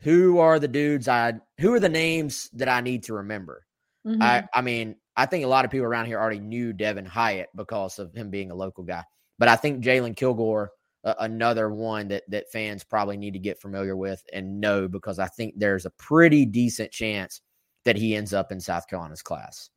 [0.00, 3.66] who are the dudes I who are the names that I need to remember.
[4.06, 4.22] Mm-hmm.
[4.22, 7.48] I I mean, I think a lot of people around here already knew Devin Hyatt
[7.56, 9.02] because of him being a local guy.
[9.38, 10.70] But I think Jalon Kilgore,
[11.04, 15.18] uh, another one that that fans probably need to get familiar with and know because
[15.18, 17.40] I think there's a pretty decent chance
[17.84, 19.70] that he ends up in South Carolina's class.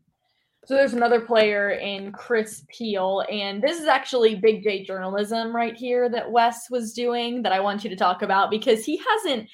[0.66, 5.76] So there's another player in Chris Peal, and this is actually Big J journalism right
[5.76, 9.50] here that Wes was doing that I want you to talk about because he hasn't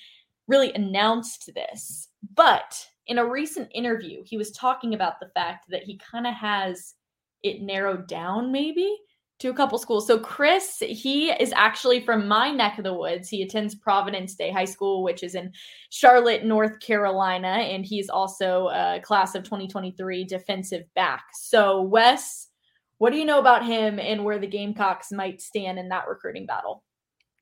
[0.47, 2.09] really announced this.
[2.33, 6.33] But in a recent interview, he was talking about the fact that he kind of
[6.33, 6.95] has
[7.43, 8.97] it narrowed down, maybe
[9.37, 10.07] to a couple schools.
[10.07, 13.27] So Chris, he is actually from my neck of the woods.
[13.27, 15.51] He attends Providence Day High School, which is in
[15.89, 21.25] Charlotte, North Carolina, and he's also a class of 2023 defensive back.
[21.33, 22.47] So Wes,
[22.97, 26.45] what do you know about him and where the Gamecocks might stand in that recruiting
[26.45, 26.84] battle?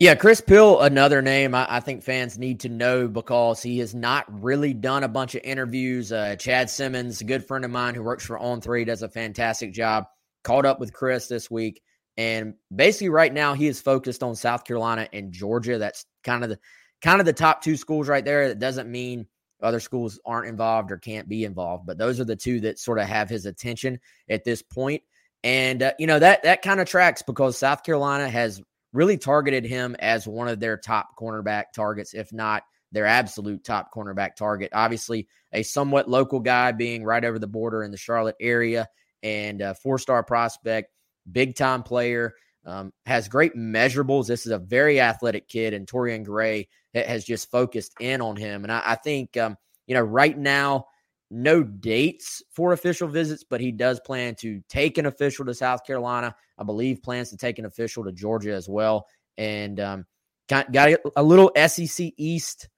[0.04, 3.95] Yeah, Chris Peal, another name I, I, think fans need to know because he has
[3.95, 6.12] not really done a bunch of interviews.
[6.12, 9.08] Uh, Chad Simmons, a good friend of mine who works for On Three, does a
[9.08, 10.08] fantastic job
[10.43, 11.82] caught up with Chris this week.
[12.18, 15.78] And basically, right now, he is focused on South Carolina and Georgia.
[15.78, 16.60] That's kind of the
[17.01, 18.49] kind of the top two schools right there.
[18.49, 19.26] That doesn't mean
[19.62, 22.99] other schools aren't involved or can't be involved, but those are the two that sort
[22.99, 25.01] of have his attention at this point.
[25.45, 28.62] And uh, you know that that kind of tracks because South Carolina has
[28.94, 33.89] really targeted him as one of their top cornerback targets, if not their absolute top
[33.94, 34.70] cornerback target.
[34.74, 38.88] Obviously, a somewhat local guy being right over the border in the Charlotte area
[39.24, 40.91] and a four star prospect,
[41.30, 42.34] big time player.
[42.66, 44.28] Um, has great measurables.
[44.28, 48.64] This is a very athletic kid, and Torrian Gray has just focused in on him.
[48.64, 50.86] And I, I think, um, you know, right now,
[51.34, 55.84] no dates for official visits, but he does plan to take an official to South
[55.86, 56.36] Carolina.
[56.57, 59.07] I believe plans to take an official to Georgia as well.
[59.38, 60.05] And um,
[60.47, 62.69] got, got a little SEC East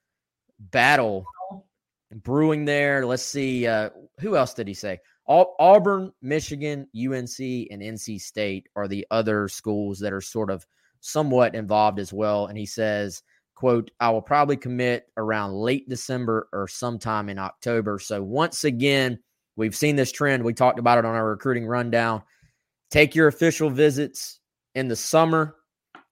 [0.59, 1.25] battle
[2.23, 3.05] brewing there.
[3.05, 3.67] Let's see.
[3.67, 3.89] Uh,
[4.19, 4.99] who else did he say?
[5.27, 10.65] Auburn, Michigan, UNC, and NC State are the other schools that are sort of
[11.01, 12.47] somewhat involved as well.
[12.47, 13.21] And he says,
[13.55, 17.99] quote, I will probably commit around late December or sometime in October.
[17.99, 19.19] So once again,
[19.55, 20.43] we've seen this trend.
[20.43, 22.21] We talked about it on our recruiting rundown.
[22.91, 24.39] Take your official visits
[24.75, 25.55] in the summer,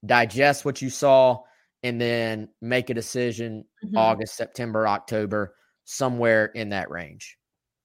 [0.05, 1.41] digest what you saw,
[1.83, 3.97] and then make a decision mm-hmm.
[3.97, 7.37] August, September, October, somewhere in that range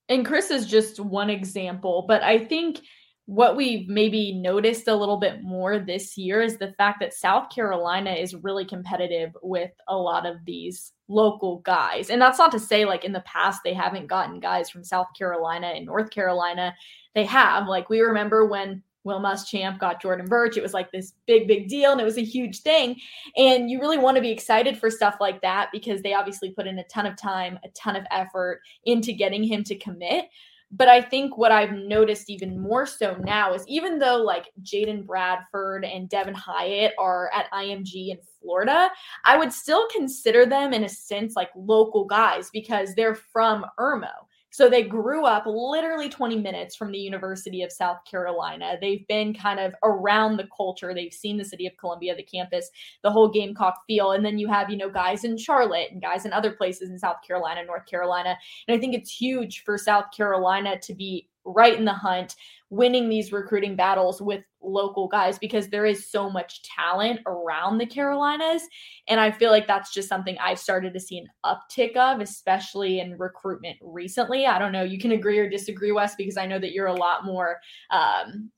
[0.08, 2.80] and Chris is just one example, but I think
[3.28, 7.50] what we've maybe noticed a little bit more this year is the fact that South
[7.50, 12.08] Carolina is really competitive with a lot of these local guys.
[12.08, 15.08] And that's not to say like in the past they haven't gotten guys from South
[15.16, 16.74] Carolina and North Carolina.
[17.14, 17.68] They have.
[17.68, 20.56] Like we remember when Will Muschamp got Jordan Burch.
[20.56, 22.96] It was like this big, big deal and it was a huge thing.
[23.36, 26.66] And you really want to be excited for stuff like that because they obviously put
[26.66, 30.30] in a ton of time, a ton of effort into getting him to commit.
[30.70, 35.06] But I think what I've noticed even more so now is even though like Jaden
[35.06, 38.90] Bradford and Devin Hyatt are at IMG in Florida,
[39.24, 44.12] I would still consider them in a sense like local guys because they're from Irmo.
[44.50, 48.76] So they grew up literally 20 minutes from the University of South Carolina.
[48.80, 50.94] They've been kind of around the culture.
[50.94, 52.70] They've seen the city of Columbia, the campus,
[53.02, 54.12] the whole Gamecock feel.
[54.12, 56.98] And then you have, you know, guys in Charlotte and guys in other places in
[56.98, 58.36] South Carolina, North Carolina.
[58.66, 62.36] And I think it's huge for South Carolina to be right in the hunt,
[62.70, 67.86] winning these recruiting battles with local guys because there is so much talent around the
[67.86, 68.62] Carolinas.
[69.08, 73.00] And I feel like that's just something I've started to see an uptick of, especially
[73.00, 74.46] in recruitment recently.
[74.46, 76.94] I don't know, you can agree or disagree, Wes, because I know that you're a
[76.94, 77.58] lot more
[77.90, 78.50] um,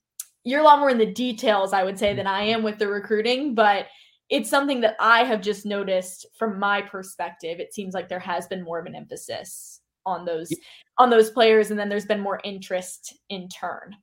[0.43, 2.89] you're a lot more in the details, I would say, than I am with the
[2.89, 3.87] recruiting, but
[4.31, 7.61] it's something that I have just noticed from my perspective.
[7.61, 10.53] It seems like there has been more of an emphasis on those
[10.99, 13.97] on those players, and then there's been more interest in turn.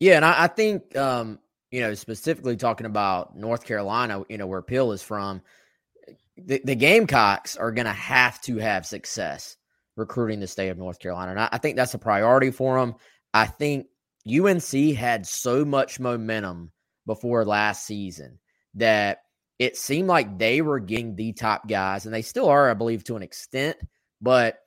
[0.00, 1.38] Yeah, and I, I think um,
[1.70, 5.42] you know specifically talking about North Carolina, you know where Peal is from,
[6.36, 9.56] the, the Gamecocks are going to have to have success
[9.96, 12.94] recruiting the state of North Carolina, and I, I think that's a priority for them.
[13.32, 13.86] I think
[14.26, 16.72] UNC had so much momentum
[17.06, 18.38] before last season
[18.74, 19.20] that
[19.58, 23.04] it seemed like they were getting the top guys, and they still are, I believe,
[23.04, 23.76] to an extent.
[24.20, 24.58] But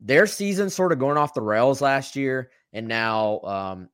[0.00, 3.88] their season sort of going off the rails last year, and now um,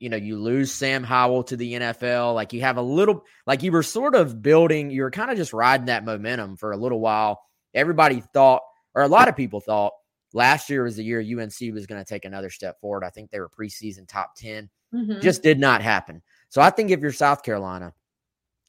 [0.00, 2.34] you know, you lose Sam Howell to the NFL.
[2.34, 5.36] Like you have a little, like you were sort of building, you were kind of
[5.36, 7.40] just riding that momentum for a little while.
[7.74, 8.62] Everybody thought,
[8.94, 9.92] or a lot of people thought,
[10.32, 13.04] last year was the year UNC was going to take another step forward.
[13.04, 14.68] I think they were preseason top 10.
[14.94, 15.20] Mm-hmm.
[15.20, 16.22] Just did not happen.
[16.48, 17.94] So I think if you're South Carolina,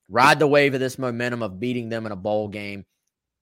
[0.10, 2.86] ride the wave of this momentum of beating them in a bowl game,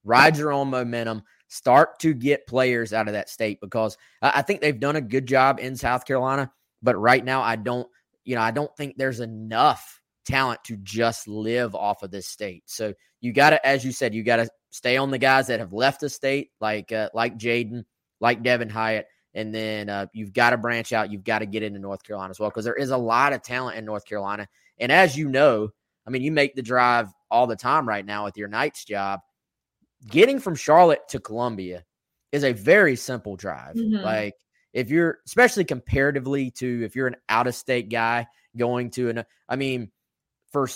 [0.04, 1.22] ride your own momentum,
[1.52, 5.26] start to get players out of that state because I think they've done a good
[5.26, 6.50] job in South Carolina
[6.82, 7.88] but right now, I don't,
[8.24, 12.64] you know, I don't think there's enough talent to just live off of this state.
[12.66, 15.60] So you got to, as you said, you got to stay on the guys that
[15.60, 17.84] have left the state, like uh, like Jaden,
[18.20, 21.10] like Devin Hyatt, and then uh, you've got to branch out.
[21.10, 23.42] You've got to get into North Carolina as well because there is a lot of
[23.42, 24.48] talent in North Carolina.
[24.78, 25.70] And as you know,
[26.06, 29.20] I mean, you make the drive all the time right now with your night's job.
[30.08, 31.84] Getting from Charlotte to Columbia
[32.32, 33.74] is a very simple drive.
[33.74, 34.04] Mm-hmm.
[34.04, 34.34] Like
[34.72, 38.26] if you're, especially comparatively to if you're an out of state guy
[38.56, 39.90] going to an, I mean,
[40.52, 40.68] for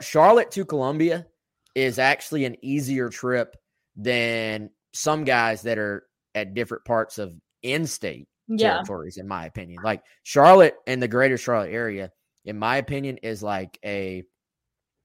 [0.00, 1.26] Charlotte to Columbia
[1.74, 3.56] is actually an easier trip
[3.94, 8.74] than some guys that are at different parts of in-state yeah.
[8.74, 9.82] territories, in my opinion.
[9.82, 12.10] Like Charlotte and the greater Charlotte area,
[12.44, 14.24] in my opinion, is like a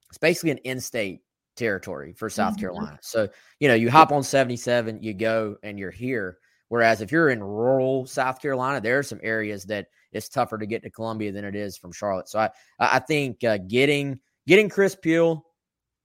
[0.10, 1.22] it's basically an in-state
[1.56, 2.62] territory for South mm-hmm.
[2.62, 3.00] Carolina.
[3.02, 3.28] So,
[3.60, 6.38] you know, you hop on 77, you go and you're here.
[6.70, 10.66] Whereas if you're in rural South Carolina, there are some areas that it's tougher to
[10.66, 12.30] get to Columbia than it is from Charlotte.
[12.30, 12.50] So I
[12.80, 15.46] I think uh, getting getting Chris Peal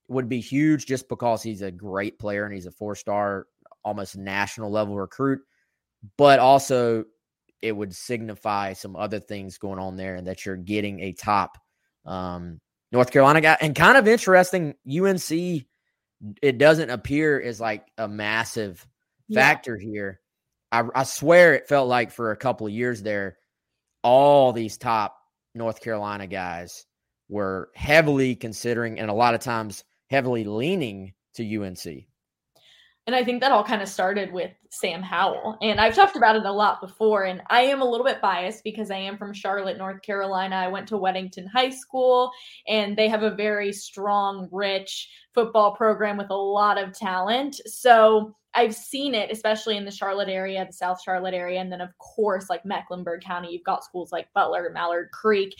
[0.08, 3.46] would be huge just because he's a great player and he's a four star,
[3.84, 5.40] almost national level recruit.
[6.18, 7.04] But also,
[7.62, 11.58] it would signify some other things going on there and that you're getting a top
[12.04, 12.60] um,
[12.92, 13.56] North Carolina guy.
[13.60, 15.64] And kind of interesting, UNC,
[16.42, 18.86] it doesn't appear as like a massive
[19.32, 19.90] factor yeah.
[19.90, 20.20] here.
[20.72, 23.38] I, I swear it felt like for a couple of years there,
[24.02, 25.16] all these top
[25.54, 26.86] North Carolina guys
[27.28, 32.06] were heavily considering and a lot of times heavily leaning to UNC.
[33.06, 35.58] And I think that all kind of started with Sam Howell.
[35.62, 37.22] And I've talked about it a lot before.
[37.22, 40.56] And I am a little bit biased because I am from Charlotte, North Carolina.
[40.56, 42.32] I went to Weddington High School,
[42.66, 47.60] and they have a very strong, rich football program with a lot of talent.
[47.66, 51.60] So I've seen it, especially in the Charlotte area, the South Charlotte area.
[51.60, 55.54] And then, of course, like Mecklenburg County, you've got schools like Butler, Mallard Creek,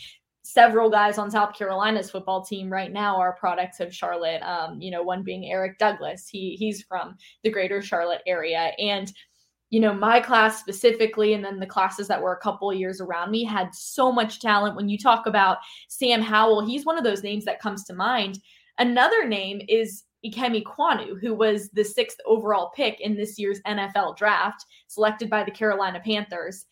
[0.47, 4.41] several guys on South Carolina's football team right now are products of Charlotte.
[4.43, 6.29] Um, you know, one being Eric Douglas.
[6.29, 8.71] He he's from the greater Charlotte area.
[8.79, 9.11] And,
[9.71, 13.29] you know, my class specifically, and then the classes that were a couple years around
[13.29, 14.77] me had so much talent.
[14.77, 15.57] When you talk about
[15.89, 18.39] Sam Howell, he's one of those names that comes to mind.
[18.77, 24.15] Another name is Ikem Ekwonu, who was the sixth overall pick in this year's NFL
[24.15, 26.65] draft, selected by the Carolina Panthers.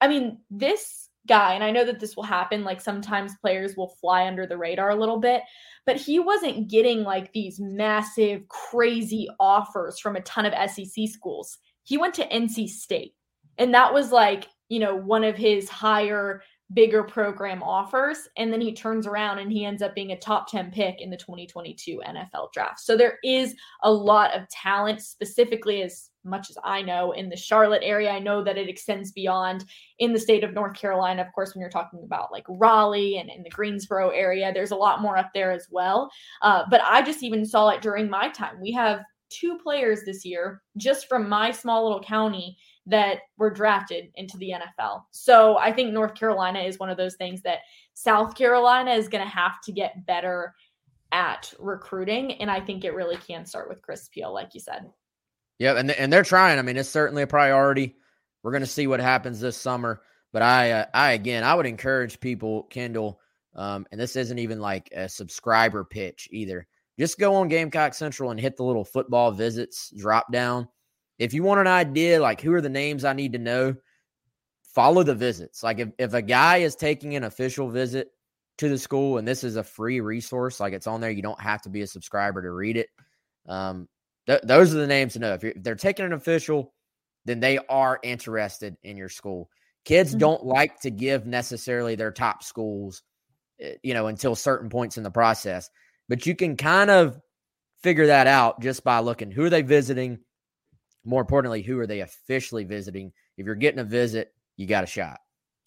[0.00, 3.94] I mean, this guy, and I know that this will happen, like sometimes players will
[4.00, 5.42] fly under the radar a little bit,
[5.86, 11.58] but he wasn't getting like these massive, crazy offers from a ton of SEC schools.
[11.84, 13.14] He went to NC State,
[13.58, 16.42] and that was like, you know, one of his higher
[16.72, 18.28] bigger program offers.
[18.36, 21.10] And then he turns around and he ends up being a top 10 pick in
[21.10, 22.80] the 2022 NFL draft.
[22.80, 27.36] So there is a lot of talent, specifically as much as I know in the
[27.36, 28.10] Charlotte area.
[28.10, 29.64] I know that it extends beyond
[29.98, 31.22] in the state of North Carolina.
[31.22, 34.76] Of course, when you're talking about like Raleigh and in the Greensboro area, there's a
[34.76, 36.10] lot more up there as well.
[36.42, 38.60] Uh, but I just even saw it during my time.
[38.60, 39.00] We have
[39.30, 44.52] two players this year just from my small little county that were drafted into the
[44.52, 45.02] NFL.
[45.10, 47.58] So I think North Carolina is one of those things that
[47.94, 50.54] South Carolina is going to have to get better
[51.12, 52.32] at recruiting.
[52.40, 54.90] And I think it really can start with Chris Peal, like you said.
[55.58, 56.58] Yeah, and and they're trying.
[56.58, 57.96] I mean, it's certainly a priority.
[58.42, 60.00] We're going to see what happens this summer.
[60.32, 63.20] But I, uh, I again, I would encourage people, Kendall,
[63.54, 66.66] um, and this isn't even like a subscriber pitch either.
[66.98, 70.68] Just go on Gamecock Central and hit the little football visits drop down
[71.20, 73.76] if you want an idea, like who are the names I need to know,
[74.74, 75.62] follow the visits.
[75.62, 78.08] Like if, if a guy is taking an official visit
[78.58, 81.40] to the school and this is a free resource, like it's on there, you don't
[81.40, 82.88] have to be a subscriber to read it.
[83.46, 83.86] Um,
[84.26, 85.34] th- those are the names to know.
[85.34, 86.72] If, if, they're taking an official,
[87.26, 89.50] then they are interested in your school.
[89.84, 90.20] Kids mm-hmm.
[90.20, 93.02] don't like to give necessarily their top schools,
[93.60, 95.68] eh, you know, until certain points in the process.
[96.08, 97.20] But you can kind of
[97.82, 100.20] figure that out just by looking who are they visiting
[101.04, 103.12] more importantly, who are they officially visiting?
[103.36, 105.18] If you're getting a visit, you got a shot.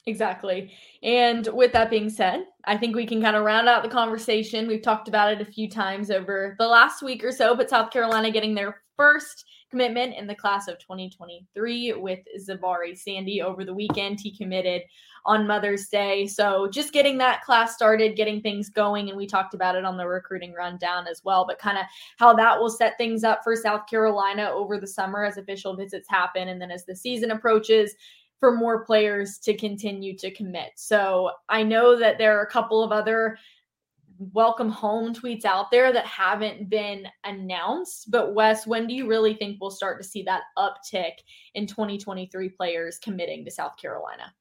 [0.06, 0.72] Exactly.
[1.02, 4.68] And with that being said, I think we can kind of round out the conversation.
[4.68, 7.90] We've talked about it a few times over the last week or so, but South
[7.90, 13.74] Carolina getting their first commitment in the class of 2023 with Zahbari Sandy over the
[13.74, 14.20] weekend.
[14.20, 14.84] He committed
[15.26, 16.28] on Mother's Day.
[16.28, 19.10] So just getting that class started, getting things going.
[19.10, 21.86] And we talked about it on the recruiting rundown as well, but kind of
[22.20, 26.08] how that will set things up for South Carolina over the summer as official visits
[26.08, 26.50] happen.
[26.50, 27.96] And then as the season approaches,
[28.40, 30.72] for more players to continue to commit.
[30.76, 33.38] So I know that there are a couple of other
[34.32, 38.10] welcome home tweets out there that haven't been announced.
[38.10, 41.14] But Wes, when do you really think we'll start to see that uptick
[41.56, 44.34] in 2023 players committing to South Carolina?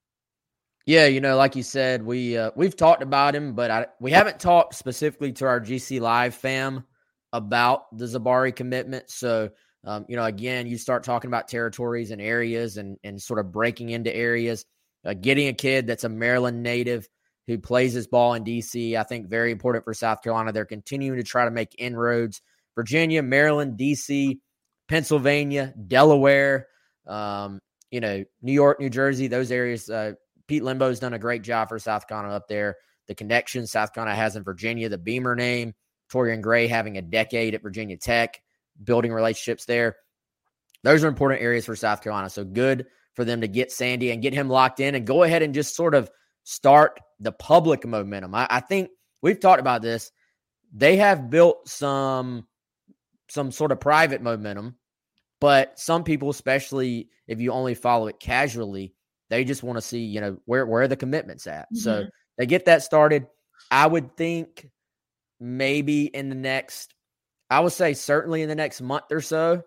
[0.86, 4.10] Yeah, you know, like you said, we uh, we've talked about him, but I, we
[4.10, 6.84] haven't talked specifically to our GC Live fam
[7.32, 9.10] about the Zahbari commitment.
[9.10, 9.50] So
[9.84, 13.52] Um, you know, again, you start talking about territories and areas and and sort of
[13.52, 14.64] breaking into areas.
[15.04, 17.08] Uh, getting a kid that's a Maryland native
[17.46, 20.52] who plays his ball in DC, I think very important for South Carolina.
[20.52, 22.40] They're continuing to try to make inroads.
[22.74, 24.38] Virginia, Maryland, DC,
[24.88, 26.68] Pennsylvania, Delaware,
[27.06, 29.90] um, you know, New York, New Jersey, those areas.
[29.90, 30.12] Uh,
[30.46, 32.76] Pete Lembo's done a great job for South Carolina up there.
[33.08, 35.74] The connection South Carolina has in Virginia, the Beamer name,
[36.10, 38.40] Torrian Gray having a decade at Virginia Tech,
[38.82, 39.96] building relationships there.
[40.84, 42.30] Those are important areas for South Carolina.
[42.30, 45.42] So good for them to get Sandy and get him locked in and go ahead
[45.42, 46.10] and just sort of
[46.44, 48.34] start the public momentum.
[48.34, 48.90] I, I think
[49.22, 50.10] we've talked about this.
[50.72, 52.46] They have built some
[53.28, 54.76] some sort of private momentum,
[55.40, 58.94] but some people, especially if you only follow it casually,
[59.30, 61.66] they just want to see, you know, where where are the commitments at.
[61.66, 61.78] Mm-hmm.
[61.78, 63.26] So they get that started.
[63.70, 64.68] I would think
[65.40, 66.94] maybe in the next,
[67.50, 69.62] I would say certainly in the next month or so,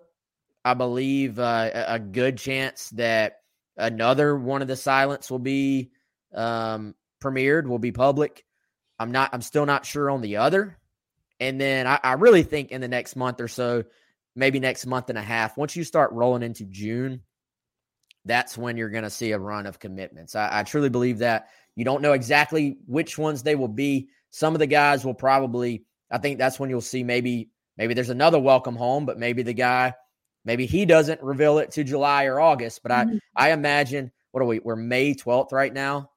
[0.63, 3.37] I believe uh, a good chance that
[3.77, 5.91] another one of the silents will be
[6.35, 8.45] um, premiered, will be public.
[8.99, 10.77] I'm not, I'm still not sure on the other.
[11.39, 13.83] And then I, I really think in the next month or so,
[14.35, 17.21] maybe next month and a half, once you start rolling into June,
[18.25, 20.35] that's when you're going to see a run of commitments.
[20.35, 21.49] I, I, truly believe that.
[21.75, 24.07] You don't know exactly which ones they will be.
[24.31, 28.09] Some of the guys will probably, I think that's when you'll see maybe, maybe there's
[28.09, 29.93] another welcome home, but maybe the guy
[30.45, 33.17] Maybe he doesn't reveal it to July or August, but mm-hmm.
[33.35, 34.59] I I imagine what are we?
[34.59, 36.11] We're May 12th right now.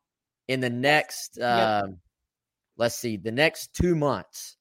[0.48, 1.84] In the next, yep.
[1.84, 1.98] Um,
[2.76, 4.56] let's see, the next two months,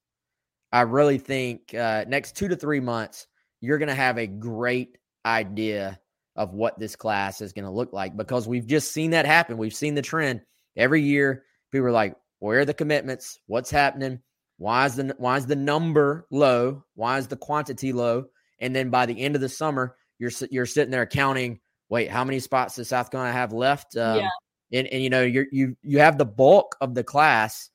[0.72, 3.28] I really think uh, next two to three months,
[3.62, 6.00] you're going to have a great idea
[6.36, 9.58] of what this class is going to look like because we've just seen that happen.
[9.58, 10.42] We've seen the trend
[10.76, 11.44] every year.
[11.72, 13.40] People are like, "Where are the commitments?
[13.48, 14.20] What's happening?
[14.58, 16.84] Why is the why is the number low?
[16.96, 18.26] Why is the quantity low?"
[18.60, 21.60] and then by the end of the summer, you're you're sitting there counting.
[21.90, 23.96] Wait, how many spots does South Carolina have left?
[23.96, 24.30] Um, yeah.
[24.74, 27.70] And, and you know you you you have the bulk of the class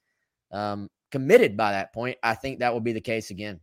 [0.51, 2.19] um, committed by that point.
[2.23, 3.61] I think that will be the case again.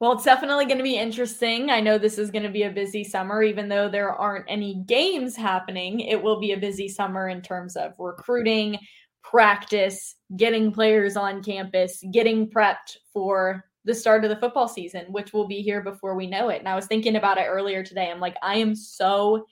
[0.00, 1.68] Well, it's definitely going to be interesting.
[1.68, 4.82] I know this is going to be a busy summer, even though there aren't any
[4.86, 6.00] games happening.
[6.00, 8.78] It will be a busy summer in terms of recruiting,
[9.22, 15.34] practice, getting players on campus, getting prepped for the start of the football season, which
[15.34, 16.60] will be here before we know it.
[16.60, 18.10] And I was thinking about it earlier today.
[18.10, 19.44] I'm like, I am so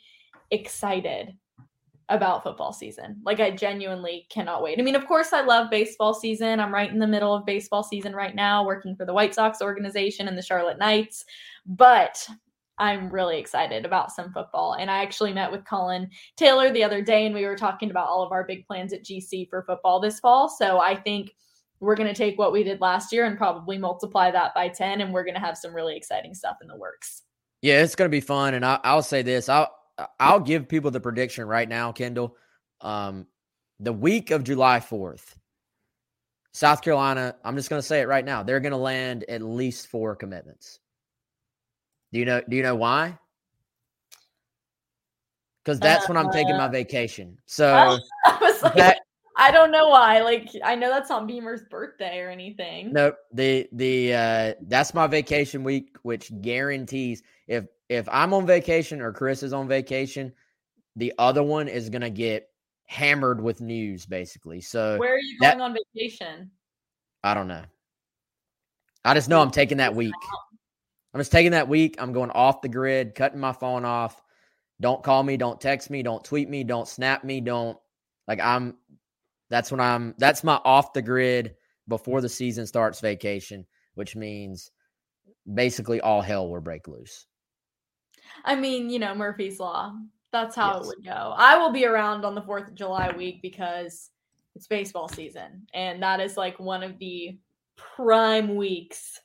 [0.50, 1.36] excited
[2.08, 3.20] about football season.
[3.24, 4.78] Like, I genuinely cannot wait.
[4.78, 6.60] I mean, of course, I love baseball season.
[6.60, 9.60] I'm right in the middle of baseball season right now, working for the White Sox
[9.60, 11.24] organization and the Charlotte Knights.
[11.66, 12.26] But
[12.78, 14.74] I'm really excited about some football.
[14.74, 18.08] And I actually met with Colin Taylor the other day, and we were talking about
[18.08, 20.48] all of our big plans at GC for football this fall.
[20.48, 21.34] So I think
[21.80, 25.00] we're going to take what we did last year and probably multiply that by 10
[25.00, 27.22] and we're going to have some really exciting stuff in the works
[27.62, 29.72] yeah it's going to be fun and I, will say this i'll
[30.20, 32.36] i'll give people the prediction right now kendall
[32.80, 33.26] um,
[33.80, 35.34] the week of july 4th
[36.52, 39.42] south carolina i'm just going to say it right now they're going to land at
[39.42, 40.80] least four commitments
[42.12, 43.18] do you know do you know why
[45.64, 48.98] because that's when i'm taking my uh, vacation so I was like, that,
[49.38, 50.20] I don't know why.
[50.20, 52.92] Like I know that's not Beamer's birthday or anything.
[52.92, 53.16] Nope.
[53.32, 59.12] The the uh that's my vacation week, which guarantees if if I'm on vacation or
[59.12, 60.32] Chris is on vacation,
[60.96, 62.48] the other one is gonna get
[62.86, 64.60] hammered with news, basically.
[64.60, 66.50] So where are you going that, on vacation?
[67.22, 67.64] I don't know.
[69.04, 70.14] I just know I'm taking that week.
[71.14, 71.96] I'm just taking that week.
[71.98, 74.20] I'm going off the grid, cutting my phone off.
[74.80, 77.76] Don't call me, don't text me, don't tweet me, don't snap me, don't
[78.26, 78.76] like I'm
[79.50, 81.56] that's when I'm that's my off the grid
[81.88, 84.70] before the season starts vacation, which means
[85.52, 87.26] basically all hell will break loose.
[88.44, 89.94] I mean, you know, Murphy's Law.
[90.32, 90.84] That's how yes.
[90.84, 91.34] it would go.
[91.36, 94.10] I will be around on the 4th of July week because
[94.54, 95.66] it's baseball season.
[95.72, 97.38] And that is like one of the
[97.76, 99.20] prime weeks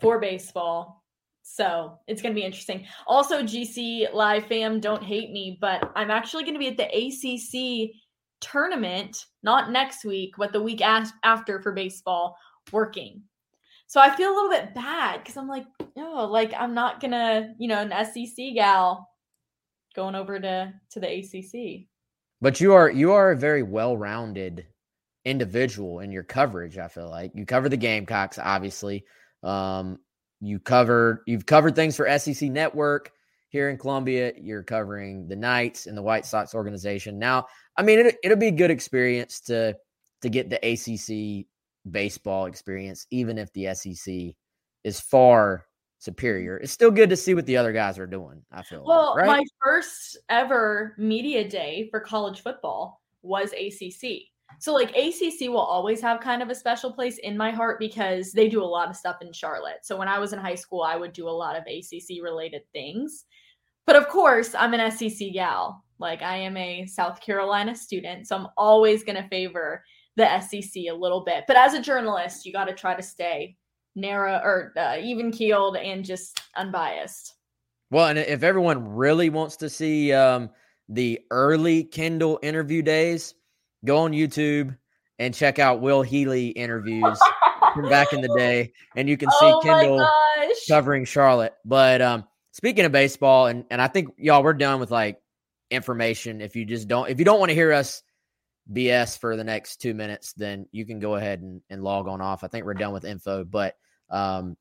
[0.00, 1.02] for baseball.
[1.42, 2.86] So it's going to be interesting.
[3.06, 6.86] Also, GC Live fam, don't hate me, but I'm actually going to be at the
[6.86, 7.90] ACC
[8.40, 12.36] tournament, not next week, but the week after for baseball,
[12.70, 13.22] working.
[13.90, 15.66] So I feel a little bit bad because I'm like,
[15.96, 19.10] oh, like I'm not gonna, you know, an SEC gal
[19.96, 21.88] going over to to the ACC.
[22.40, 24.64] But you are you are a very well-rounded
[25.24, 26.78] individual in your coverage.
[26.78, 29.04] I feel like you cover the Gamecocks, obviously.
[29.42, 29.98] Um,
[30.40, 33.10] you covered you've covered things for SEC Network
[33.48, 34.34] here in Columbia.
[34.40, 37.18] You're covering the Knights and the White Sox organization.
[37.18, 39.76] Now, I mean, it, it'll be a good experience to
[40.22, 41.48] to get the ACC
[41.88, 44.34] baseball experience, even if the SEC
[44.84, 45.66] is far
[45.98, 46.56] superior.
[46.56, 48.42] It's still good to see what the other guys are doing.
[48.50, 48.84] I feel.
[48.84, 49.26] Well, right?
[49.26, 54.22] my first ever media day for college football was ACC.
[54.58, 58.32] So like ACC will always have kind of a special place in my heart because
[58.32, 59.80] they do a lot of stuff in Charlotte.
[59.82, 62.62] So when I was in high school, I would do a lot of ACC related
[62.72, 63.26] things.
[63.86, 65.84] But of course, I'm an SEC gal.
[65.98, 69.84] Like I am a South Carolina student, so I'm always going to favor
[70.16, 71.44] the SEC a little bit.
[71.46, 73.56] But as a journalist, you got to try to stay
[73.94, 77.34] narrow or uh, even keeled and just unbiased.
[77.90, 80.50] Well, and if everyone really wants to see um,
[80.88, 83.34] the early Kendall interview days,
[83.84, 84.76] go on YouTube
[85.18, 87.18] and check out Will Healy interviews
[87.74, 90.08] from back in the day, and you can see oh Kendall
[90.68, 91.54] covering Charlotte.
[91.64, 95.20] But um, speaking of baseball, and and I think y'all we're done with like
[95.70, 96.40] information.
[96.40, 98.02] If you just don't, if you don't want to hear us
[98.72, 102.20] BS for the next two minutes, then you can go ahead and, and log on
[102.20, 102.44] off.
[102.44, 103.44] I think we're done with info.
[103.44, 103.76] But
[104.10, 104.56] um,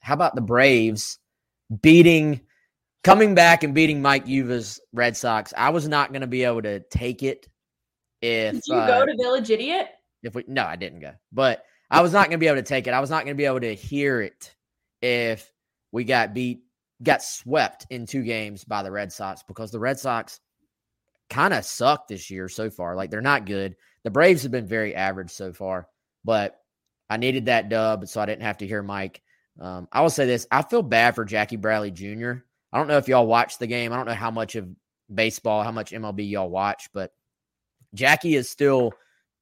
[0.00, 1.18] how about the Braves
[1.82, 2.40] beating,
[3.04, 5.54] coming back and beating Mike Yuva's Red Sox?
[5.56, 7.48] I was not going to be able to take it
[8.20, 9.88] if Did you uh, go to Village Idiot?
[10.22, 12.62] If we no, I didn't go, but I was not going to be able to
[12.62, 12.94] take it.
[12.94, 14.54] I was not going to be able to hear it
[15.00, 15.52] if
[15.92, 16.62] we got beat,
[17.02, 20.40] got swept in two games by the Red Sox because the Red Sox
[21.30, 22.96] kind of suck this year so far.
[22.96, 23.76] Like they're not good.
[24.04, 25.88] The Braves have been very average so far,
[26.24, 26.60] but
[27.10, 29.22] I needed that dub so I didn't have to hear Mike.
[29.60, 32.32] Um, I will say this: I feel bad for Jackie Bradley Jr.
[32.72, 33.92] I don't know if y'all watched the game.
[33.92, 34.68] I don't know how much of
[35.12, 37.12] baseball, how much MLB y'all watch, but
[37.94, 38.92] Jackie is still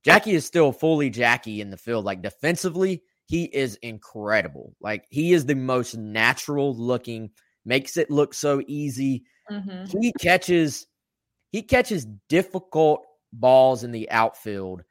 [0.04, 2.04] Jackie is still fully Jackie in the field.
[2.04, 4.74] Like defensively, he is incredible.
[4.80, 7.30] Like he is the most natural looking,
[7.64, 9.24] makes it look so easy.
[9.50, 9.98] Mm-hmm.
[10.00, 10.86] He catches
[11.52, 14.82] he catches difficult balls in the outfield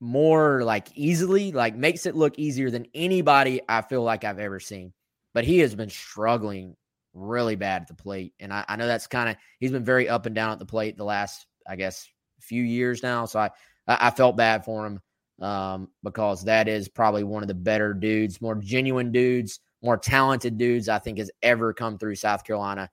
[0.00, 4.60] more like easily, like makes it look easier than anybody I feel like I've ever
[4.60, 4.92] seen.
[5.34, 6.76] But he has been struggling
[7.12, 8.32] really bad at the plate.
[8.40, 10.66] And I, I know that's kind of he's been very up and down at the
[10.66, 12.08] plate the last, I guess,
[12.40, 13.26] few years now.
[13.26, 13.50] So I
[13.86, 15.00] I felt bad for him
[15.40, 20.58] um, because that is probably one of the better dudes, more genuine dudes, more talented
[20.58, 22.90] dudes I think has ever come through South Carolina.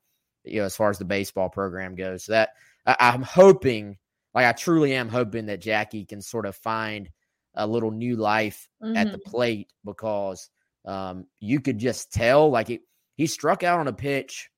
[0.49, 2.25] You know, as far as the baseball program goes.
[2.25, 2.49] So that
[2.85, 3.97] I, I'm hoping,
[4.33, 7.09] like I truly am hoping that Jackie can sort of find
[7.55, 8.95] a little new life mm-hmm.
[8.95, 9.29] at the mm-hmm.
[9.29, 10.49] plate because
[10.85, 12.81] um, you could just tell like it,
[13.15, 14.49] he struck out on a pitch.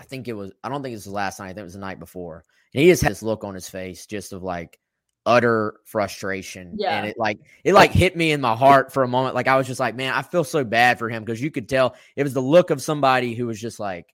[0.00, 1.46] I think it was, I don't think it was the last night.
[1.46, 2.42] I think it was the night before.
[2.74, 4.80] And he just had this look on his face just of like
[5.24, 6.74] utter frustration.
[6.76, 6.98] Yeah.
[6.98, 9.36] And it like, it like hit me in my heart for a moment.
[9.36, 11.68] Like I was just like, man, I feel so bad for him because you could
[11.68, 14.12] tell it was the look of somebody who was just like,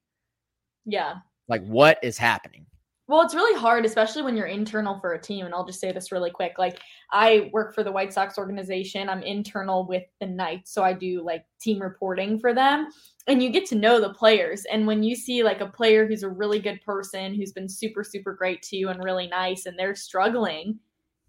[0.89, 1.17] yeah,
[1.49, 2.67] like what is happening?
[3.09, 5.47] Well, it's really hard, especially when you're internal for a team.
[5.47, 6.59] And I'll just say this really quick.
[6.59, 6.79] Like,
[7.11, 9.09] I work for the White Sox organization.
[9.09, 10.75] I'm internal with the Knights.
[10.75, 12.89] So I do like team reporting for them.
[13.27, 14.67] And you get to know the players.
[14.71, 18.05] And when you see like a player who's a really good person, who's been super,
[18.05, 20.79] super great to you and really nice, and they're struggling,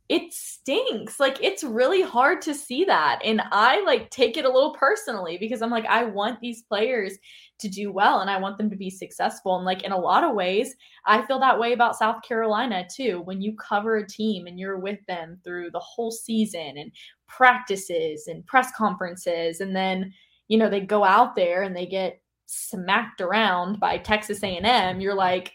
[0.10, 1.20] it stinks.
[1.20, 3.22] Like it's really hard to see that.
[3.24, 7.14] And I like take it a little personally because I'm like, I want these players
[7.60, 9.56] to do well and I want them to be successful.
[9.56, 13.22] And like in a lot of ways, I feel that way about South Carolina too.
[13.26, 16.92] When you cover a team and you're with them through the whole season and
[17.28, 20.12] practices and press conferences and then,
[20.48, 25.14] you know, they go out there and they get smacked around by Texas A&M, you're
[25.14, 25.54] like,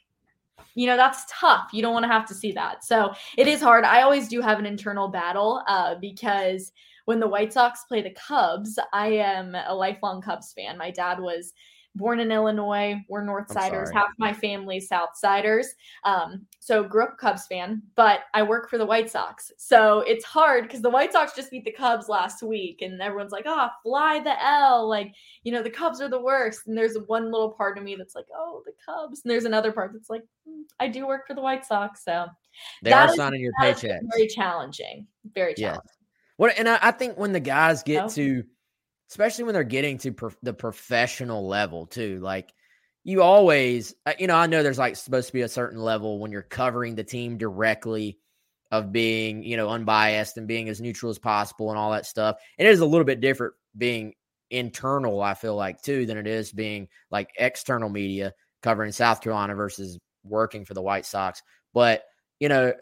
[0.75, 3.61] you know that's tough you don't want to have to see that so it is
[3.61, 6.73] hard i always do have an internal battle uh, because
[7.07, 11.21] when the white sox play the cubs i am a lifelong cubs fan my dad
[11.21, 11.53] was
[11.95, 12.97] born in Illinois.
[13.09, 13.93] We're North Northsiders.
[13.93, 15.67] Half my family's Southsiders.
[16.05, 19.53] Um, so grew up Cubs fan, but I work for the White Sox.
[19.59, 23.33] So it's hard because the White Sox just beat the Cubs last week, and everyone's
[23.33, 25.15] like, "Oh, fly the L!" Like
[25.45, 26.67] you know, the Cubs are the worst.
[26.67, 29.73] And there's one little part of me that's like, "Oh, the Cubs," and there's another
[29.73, 30.23] part that's like,
[30.81, 32.27] "I do work for the White Sox." So
[32.83, 34.01] they are signing your paycheck.
[34.15, 35.07] Very challenging.
[35.35, 35.83] Very challenging.
[35.85, 36.07] Yeah.
[36.37, 38.09] What and I, I think when the guys get oh.
[38.11, 38.45] to
[39.11, 42.19] especially when they're getting to pro- the professional level too.
[42.21, 42.53] Like
[43.05, 46.19] you always, uh, you know, I know there's like supposed to be a certain level
[46.19, 48.19] when you're covering the team directly
[48.71, 52.37] of being, you know, unbiased and being as neutral as possible and all that stuff.
[52.59, 54.15] And it is a little bit different being
[54.51, 59.55] internal, I feel like, too, than it is being like external media covering South Carolina
[59.55, 61.43] versus working for the White Sox.
[61.73, 62.05] But,
[62.41, 62.73] you know,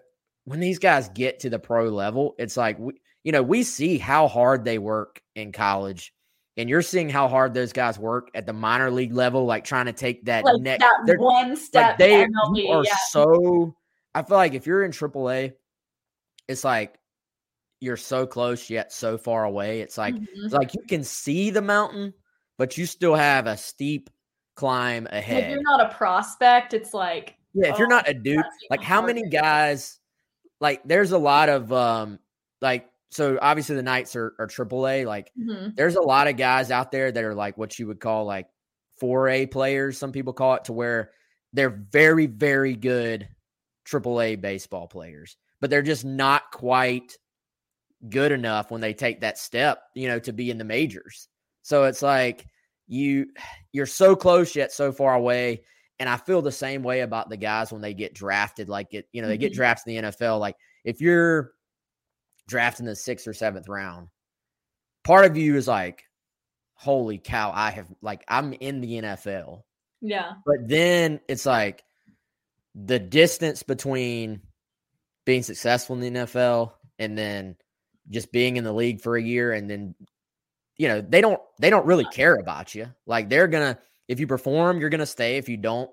[0.44, 3.98] when these guys get to the pro level, it's like, we, you know, we see
[3.98, 6.12] how hard they work in college.
[6.56, 9.86] And you're seeing how hard those guys work at the minor league level, like trying
[9.86, 11.90] to take that like next that one step.
[11.90, 12.92] Like they MLB, are yeah.
[13.08, 13.74] so.
[14.14, 15.54] I feel like if you're in AAA,
[16.48, 16.98] it's like
[17.80, 19.80] you're so close yet so far away.
[19.80, 20.44] It's like mm-hmm.
[20.44, 22.12] it's like you can see the mountain,
[22.58, 24.10] but you still have a steep
[24.62, 25.42] climb ahead.
[25.42, 28.82] If you're not a prospect, it's like Yeah, if you're Oh, not a dude, like
[28.82, 29.98] how many guys
[30.60, 32.20] like there's a lot of um
[32.60, 36.36] like so obviously the Knights are are triple A, like mhm, there's a lot of
[36.36, 38.46] guys out there that are like what you would call like
[39.00, 41.10] 4A players, some people call it to where
[41.52, 43.28] they're very, very good
[43.84, 47.16] triple A baseball players, but they're just not quite
[48.08, 51.28] good enough when they take that step, you know, to be in the majors.
[51.62, 52.46] So it's like
[52.92, 53.26] you
[53.72, 55.62] you're so close yet so far away.
[55.98, 58.68] And I feel the same way about the guys when they get drafted.
[58.68, 59.56] Like it, you know, they get Mhm.
[59.56, 60.38] drafted in the NFL.
[60.38, 61.52] Like if you're
[62.48, 64.08] drafting the sixth or seventh round,
[65.04, 66.02] part of you is like,
[66.74, 69.64] holy cow, I have like I'm in the NFL.
[70.00, 71.84] yeah, But then it's like
[72.74, 74.40] the distance between
[75.24, 77.56] being successful in the NFL and then
[78.10, 79.94] just being in the league for a year and then
[80.76, 82.92] you know, they don't they don't really care about you.
[83.06, 85.36] Like they're going to if you perform, you're going to stay.
[85.38, 85.90] If you don't,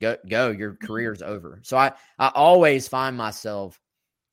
[0.00, 1.60] go go, your career's over.
[1.62, 3.78] So I I always find myself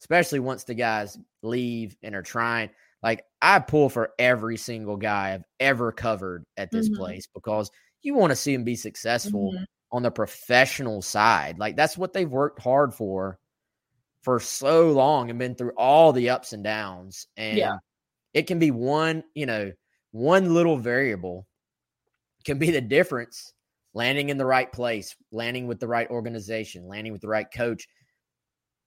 [0.01, 2.69] especially once the guys leave and are trying
[3.03, 6.89] like I pull for every single guy I've ever covered at this Mhm.
[6.89, 7.71] place because
[8.03, 11.59] you want to see them be successful mhm, on the professional side.
[11.59, 13.39] Like that's what they've worked hard for
[14.23, 17.27] for so long and been through all the ups and downs.
[17.37, 17.79] And Yeah.
[18.33, 19.71] It can be one, you know,
[20.11, 21.47] one little variable
[22.45, 23.53] can be the difference
[23.93, 27.87] landing in the right place, landing with the right organization, landing with the right coach,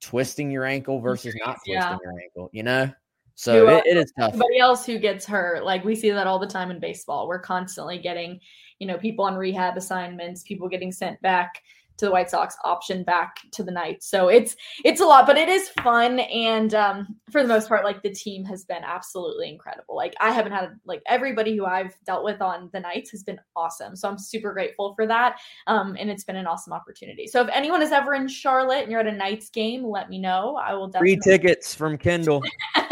[0.01, 1.99] twisting your ankle versus not twisting Yeah.
[2.03, 2.91] your ankle, you know?
[3.35, 4.33] So it, it is tough.
[4.33, 7.27] Somebody else who gets hurt, like we see that all the time in baseball.
[7.27, 8.39] We're constantly getting,
[8.79, 11.61] you know, people on rehab assignments, people getting sent back
[11.99, 14.09] to the White Sox, option back to the Knights.
[14.09, 16.21] So it's it's a lot, but it is fun.
[16.21, 19.97] And um, for the most part, like the team has been absolutely incredible.
[19.97, 23.39] Like I haven't had like everybody who I've dealt with on the Knights has been
[23.57, 23.97] awesome.
[23.97, 25.39] So I'm super grateful for that.
[25.67, 27.27] Um, and it's been an awesome opportunity.
[27.27, 30.19] So if anyone is ever in Charlotte and you're at a Knights game, let me
[30.19, 30.57] know.
[30.57, 32.43] I will Free tickets from Kendall.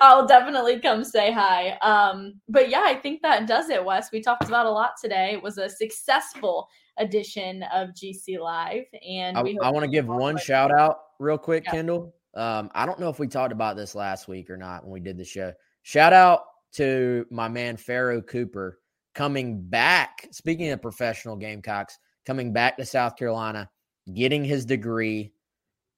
[0.00, 1.78] I'll definitely come say hi.
[1.82, 4.10] Um, but yeah, I think that does it, Wes.
[4.12, 5.32] We talked about a lot today.
[5.32, 6.68] It was a successful
[6.98, 11.38] edition of GC Live, and I, I want to give one enjoyed shout out real
[11.38, 11.72] quick, Yeah.
[11.72, 12.14] Kendall.
[12.34, 15.00] Um, I don't know if we talked about this last week or not when we
[15.00, 15.52] did the show.
[15.82, 16.42] Shout out
[16.72, 18.78] to my man Pharaoh Cooper
[19.14, 20.26] coming back.
[20.30, 23.68] Speaking of professional Gamecocks, coming back to South Carolina,
[24.14, 25.32] getting his degree.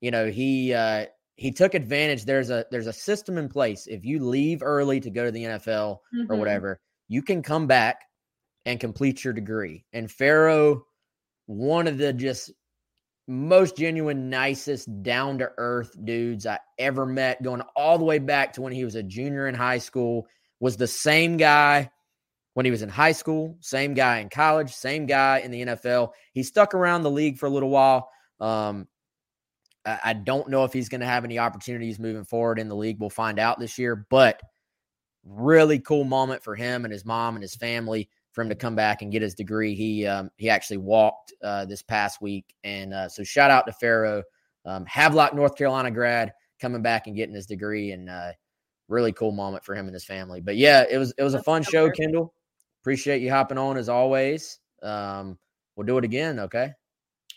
[0.00, 1.06] You know, he uh,
[1.40, 2.26] he took advantage.
[2.26, 3.86] There's a there's a system in place.
[3.86, 6.38] If you leave early to go to the NFL, or Mhm.
[6.38, 8.02] whatever, you can come back
[8.66, 9.86] and complete your degree.
[9.94, 10.84] And Pharaoh,
[11.46, 12.52] one of the just
[13.26, 18.52] most genuine, nicest, down to earth dudes I ever met, going all the way back
[18.54, 20.26] to when he was a junior in high school,
[20.58, 21.90] was the same guy
[22.52, 26.12] when he was in high school, same guy in college, same guy in the NFL.
[26.34, 28.10] He stuck around the league for a little while.
[28.40, 28.88] Um,
[29.86, 33.00] I, don't know if he's going to have any opportunities moving forward in the league.
[33.00, 34.40] We'll find out this year, but
[35.24, 38.74] really cool moment for him and his mom and his family for him to come
[38.74, 39.74] back and get his degree.
[39.74, 43.72] He um, he actually walked uh, this past week, and uh, so shout out to
[43.72, 44.22] Pharaoh,
[44.64, 48.32] um, Havelock, North Carolina grad, coming back and getting his degree, and uh,
[48.88, 50.40] really cool moment for him and his family.
[50.40, 51.90] But yeah, it was it was a fun show.
[51.90, 52.34] Kendall.
[52.82, 54.58] Appreciate you hopping on as always.
[54.82, 55.38] Um,
[55.76, 56.72] we'll do it again, okay?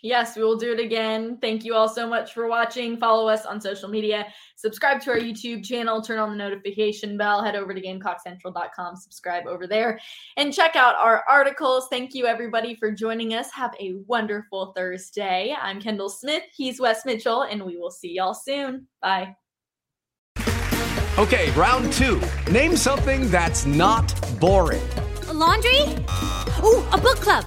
[0.04, 1.38] Yes, we will do it again.
[1.40, 2.98] Thank you all so much for watching.
[2.98, 4.26] Follow us on social media.
[4.54, 6.02] Subscribe to our YouTube channel.
[6.02, 7.42] Turn on the notification bell.
[7.42, 8.96] Head over to GamecockCentral.com.
[8.96, 9.98] Subscribe over there
[10.36, 11.88] and check out our articles.
[11.90, 13.50] Thank you, everybody, for joining us.
[13.52, 15.56] Have a wonderful Thursday.
[15.58, 16.42] I'm Kendall Smith.
[16.54, 18.86] He's Wes Mitchell, and we will see y'all soon.
[19.00, 19.34] Bye.
[21.16, 22.20] Okay, round two.
[22.50, 24.86] Name something that's not boring.
[25.28, 25.80] A laundry?
[26.62, 27.46] Ooh, a book club.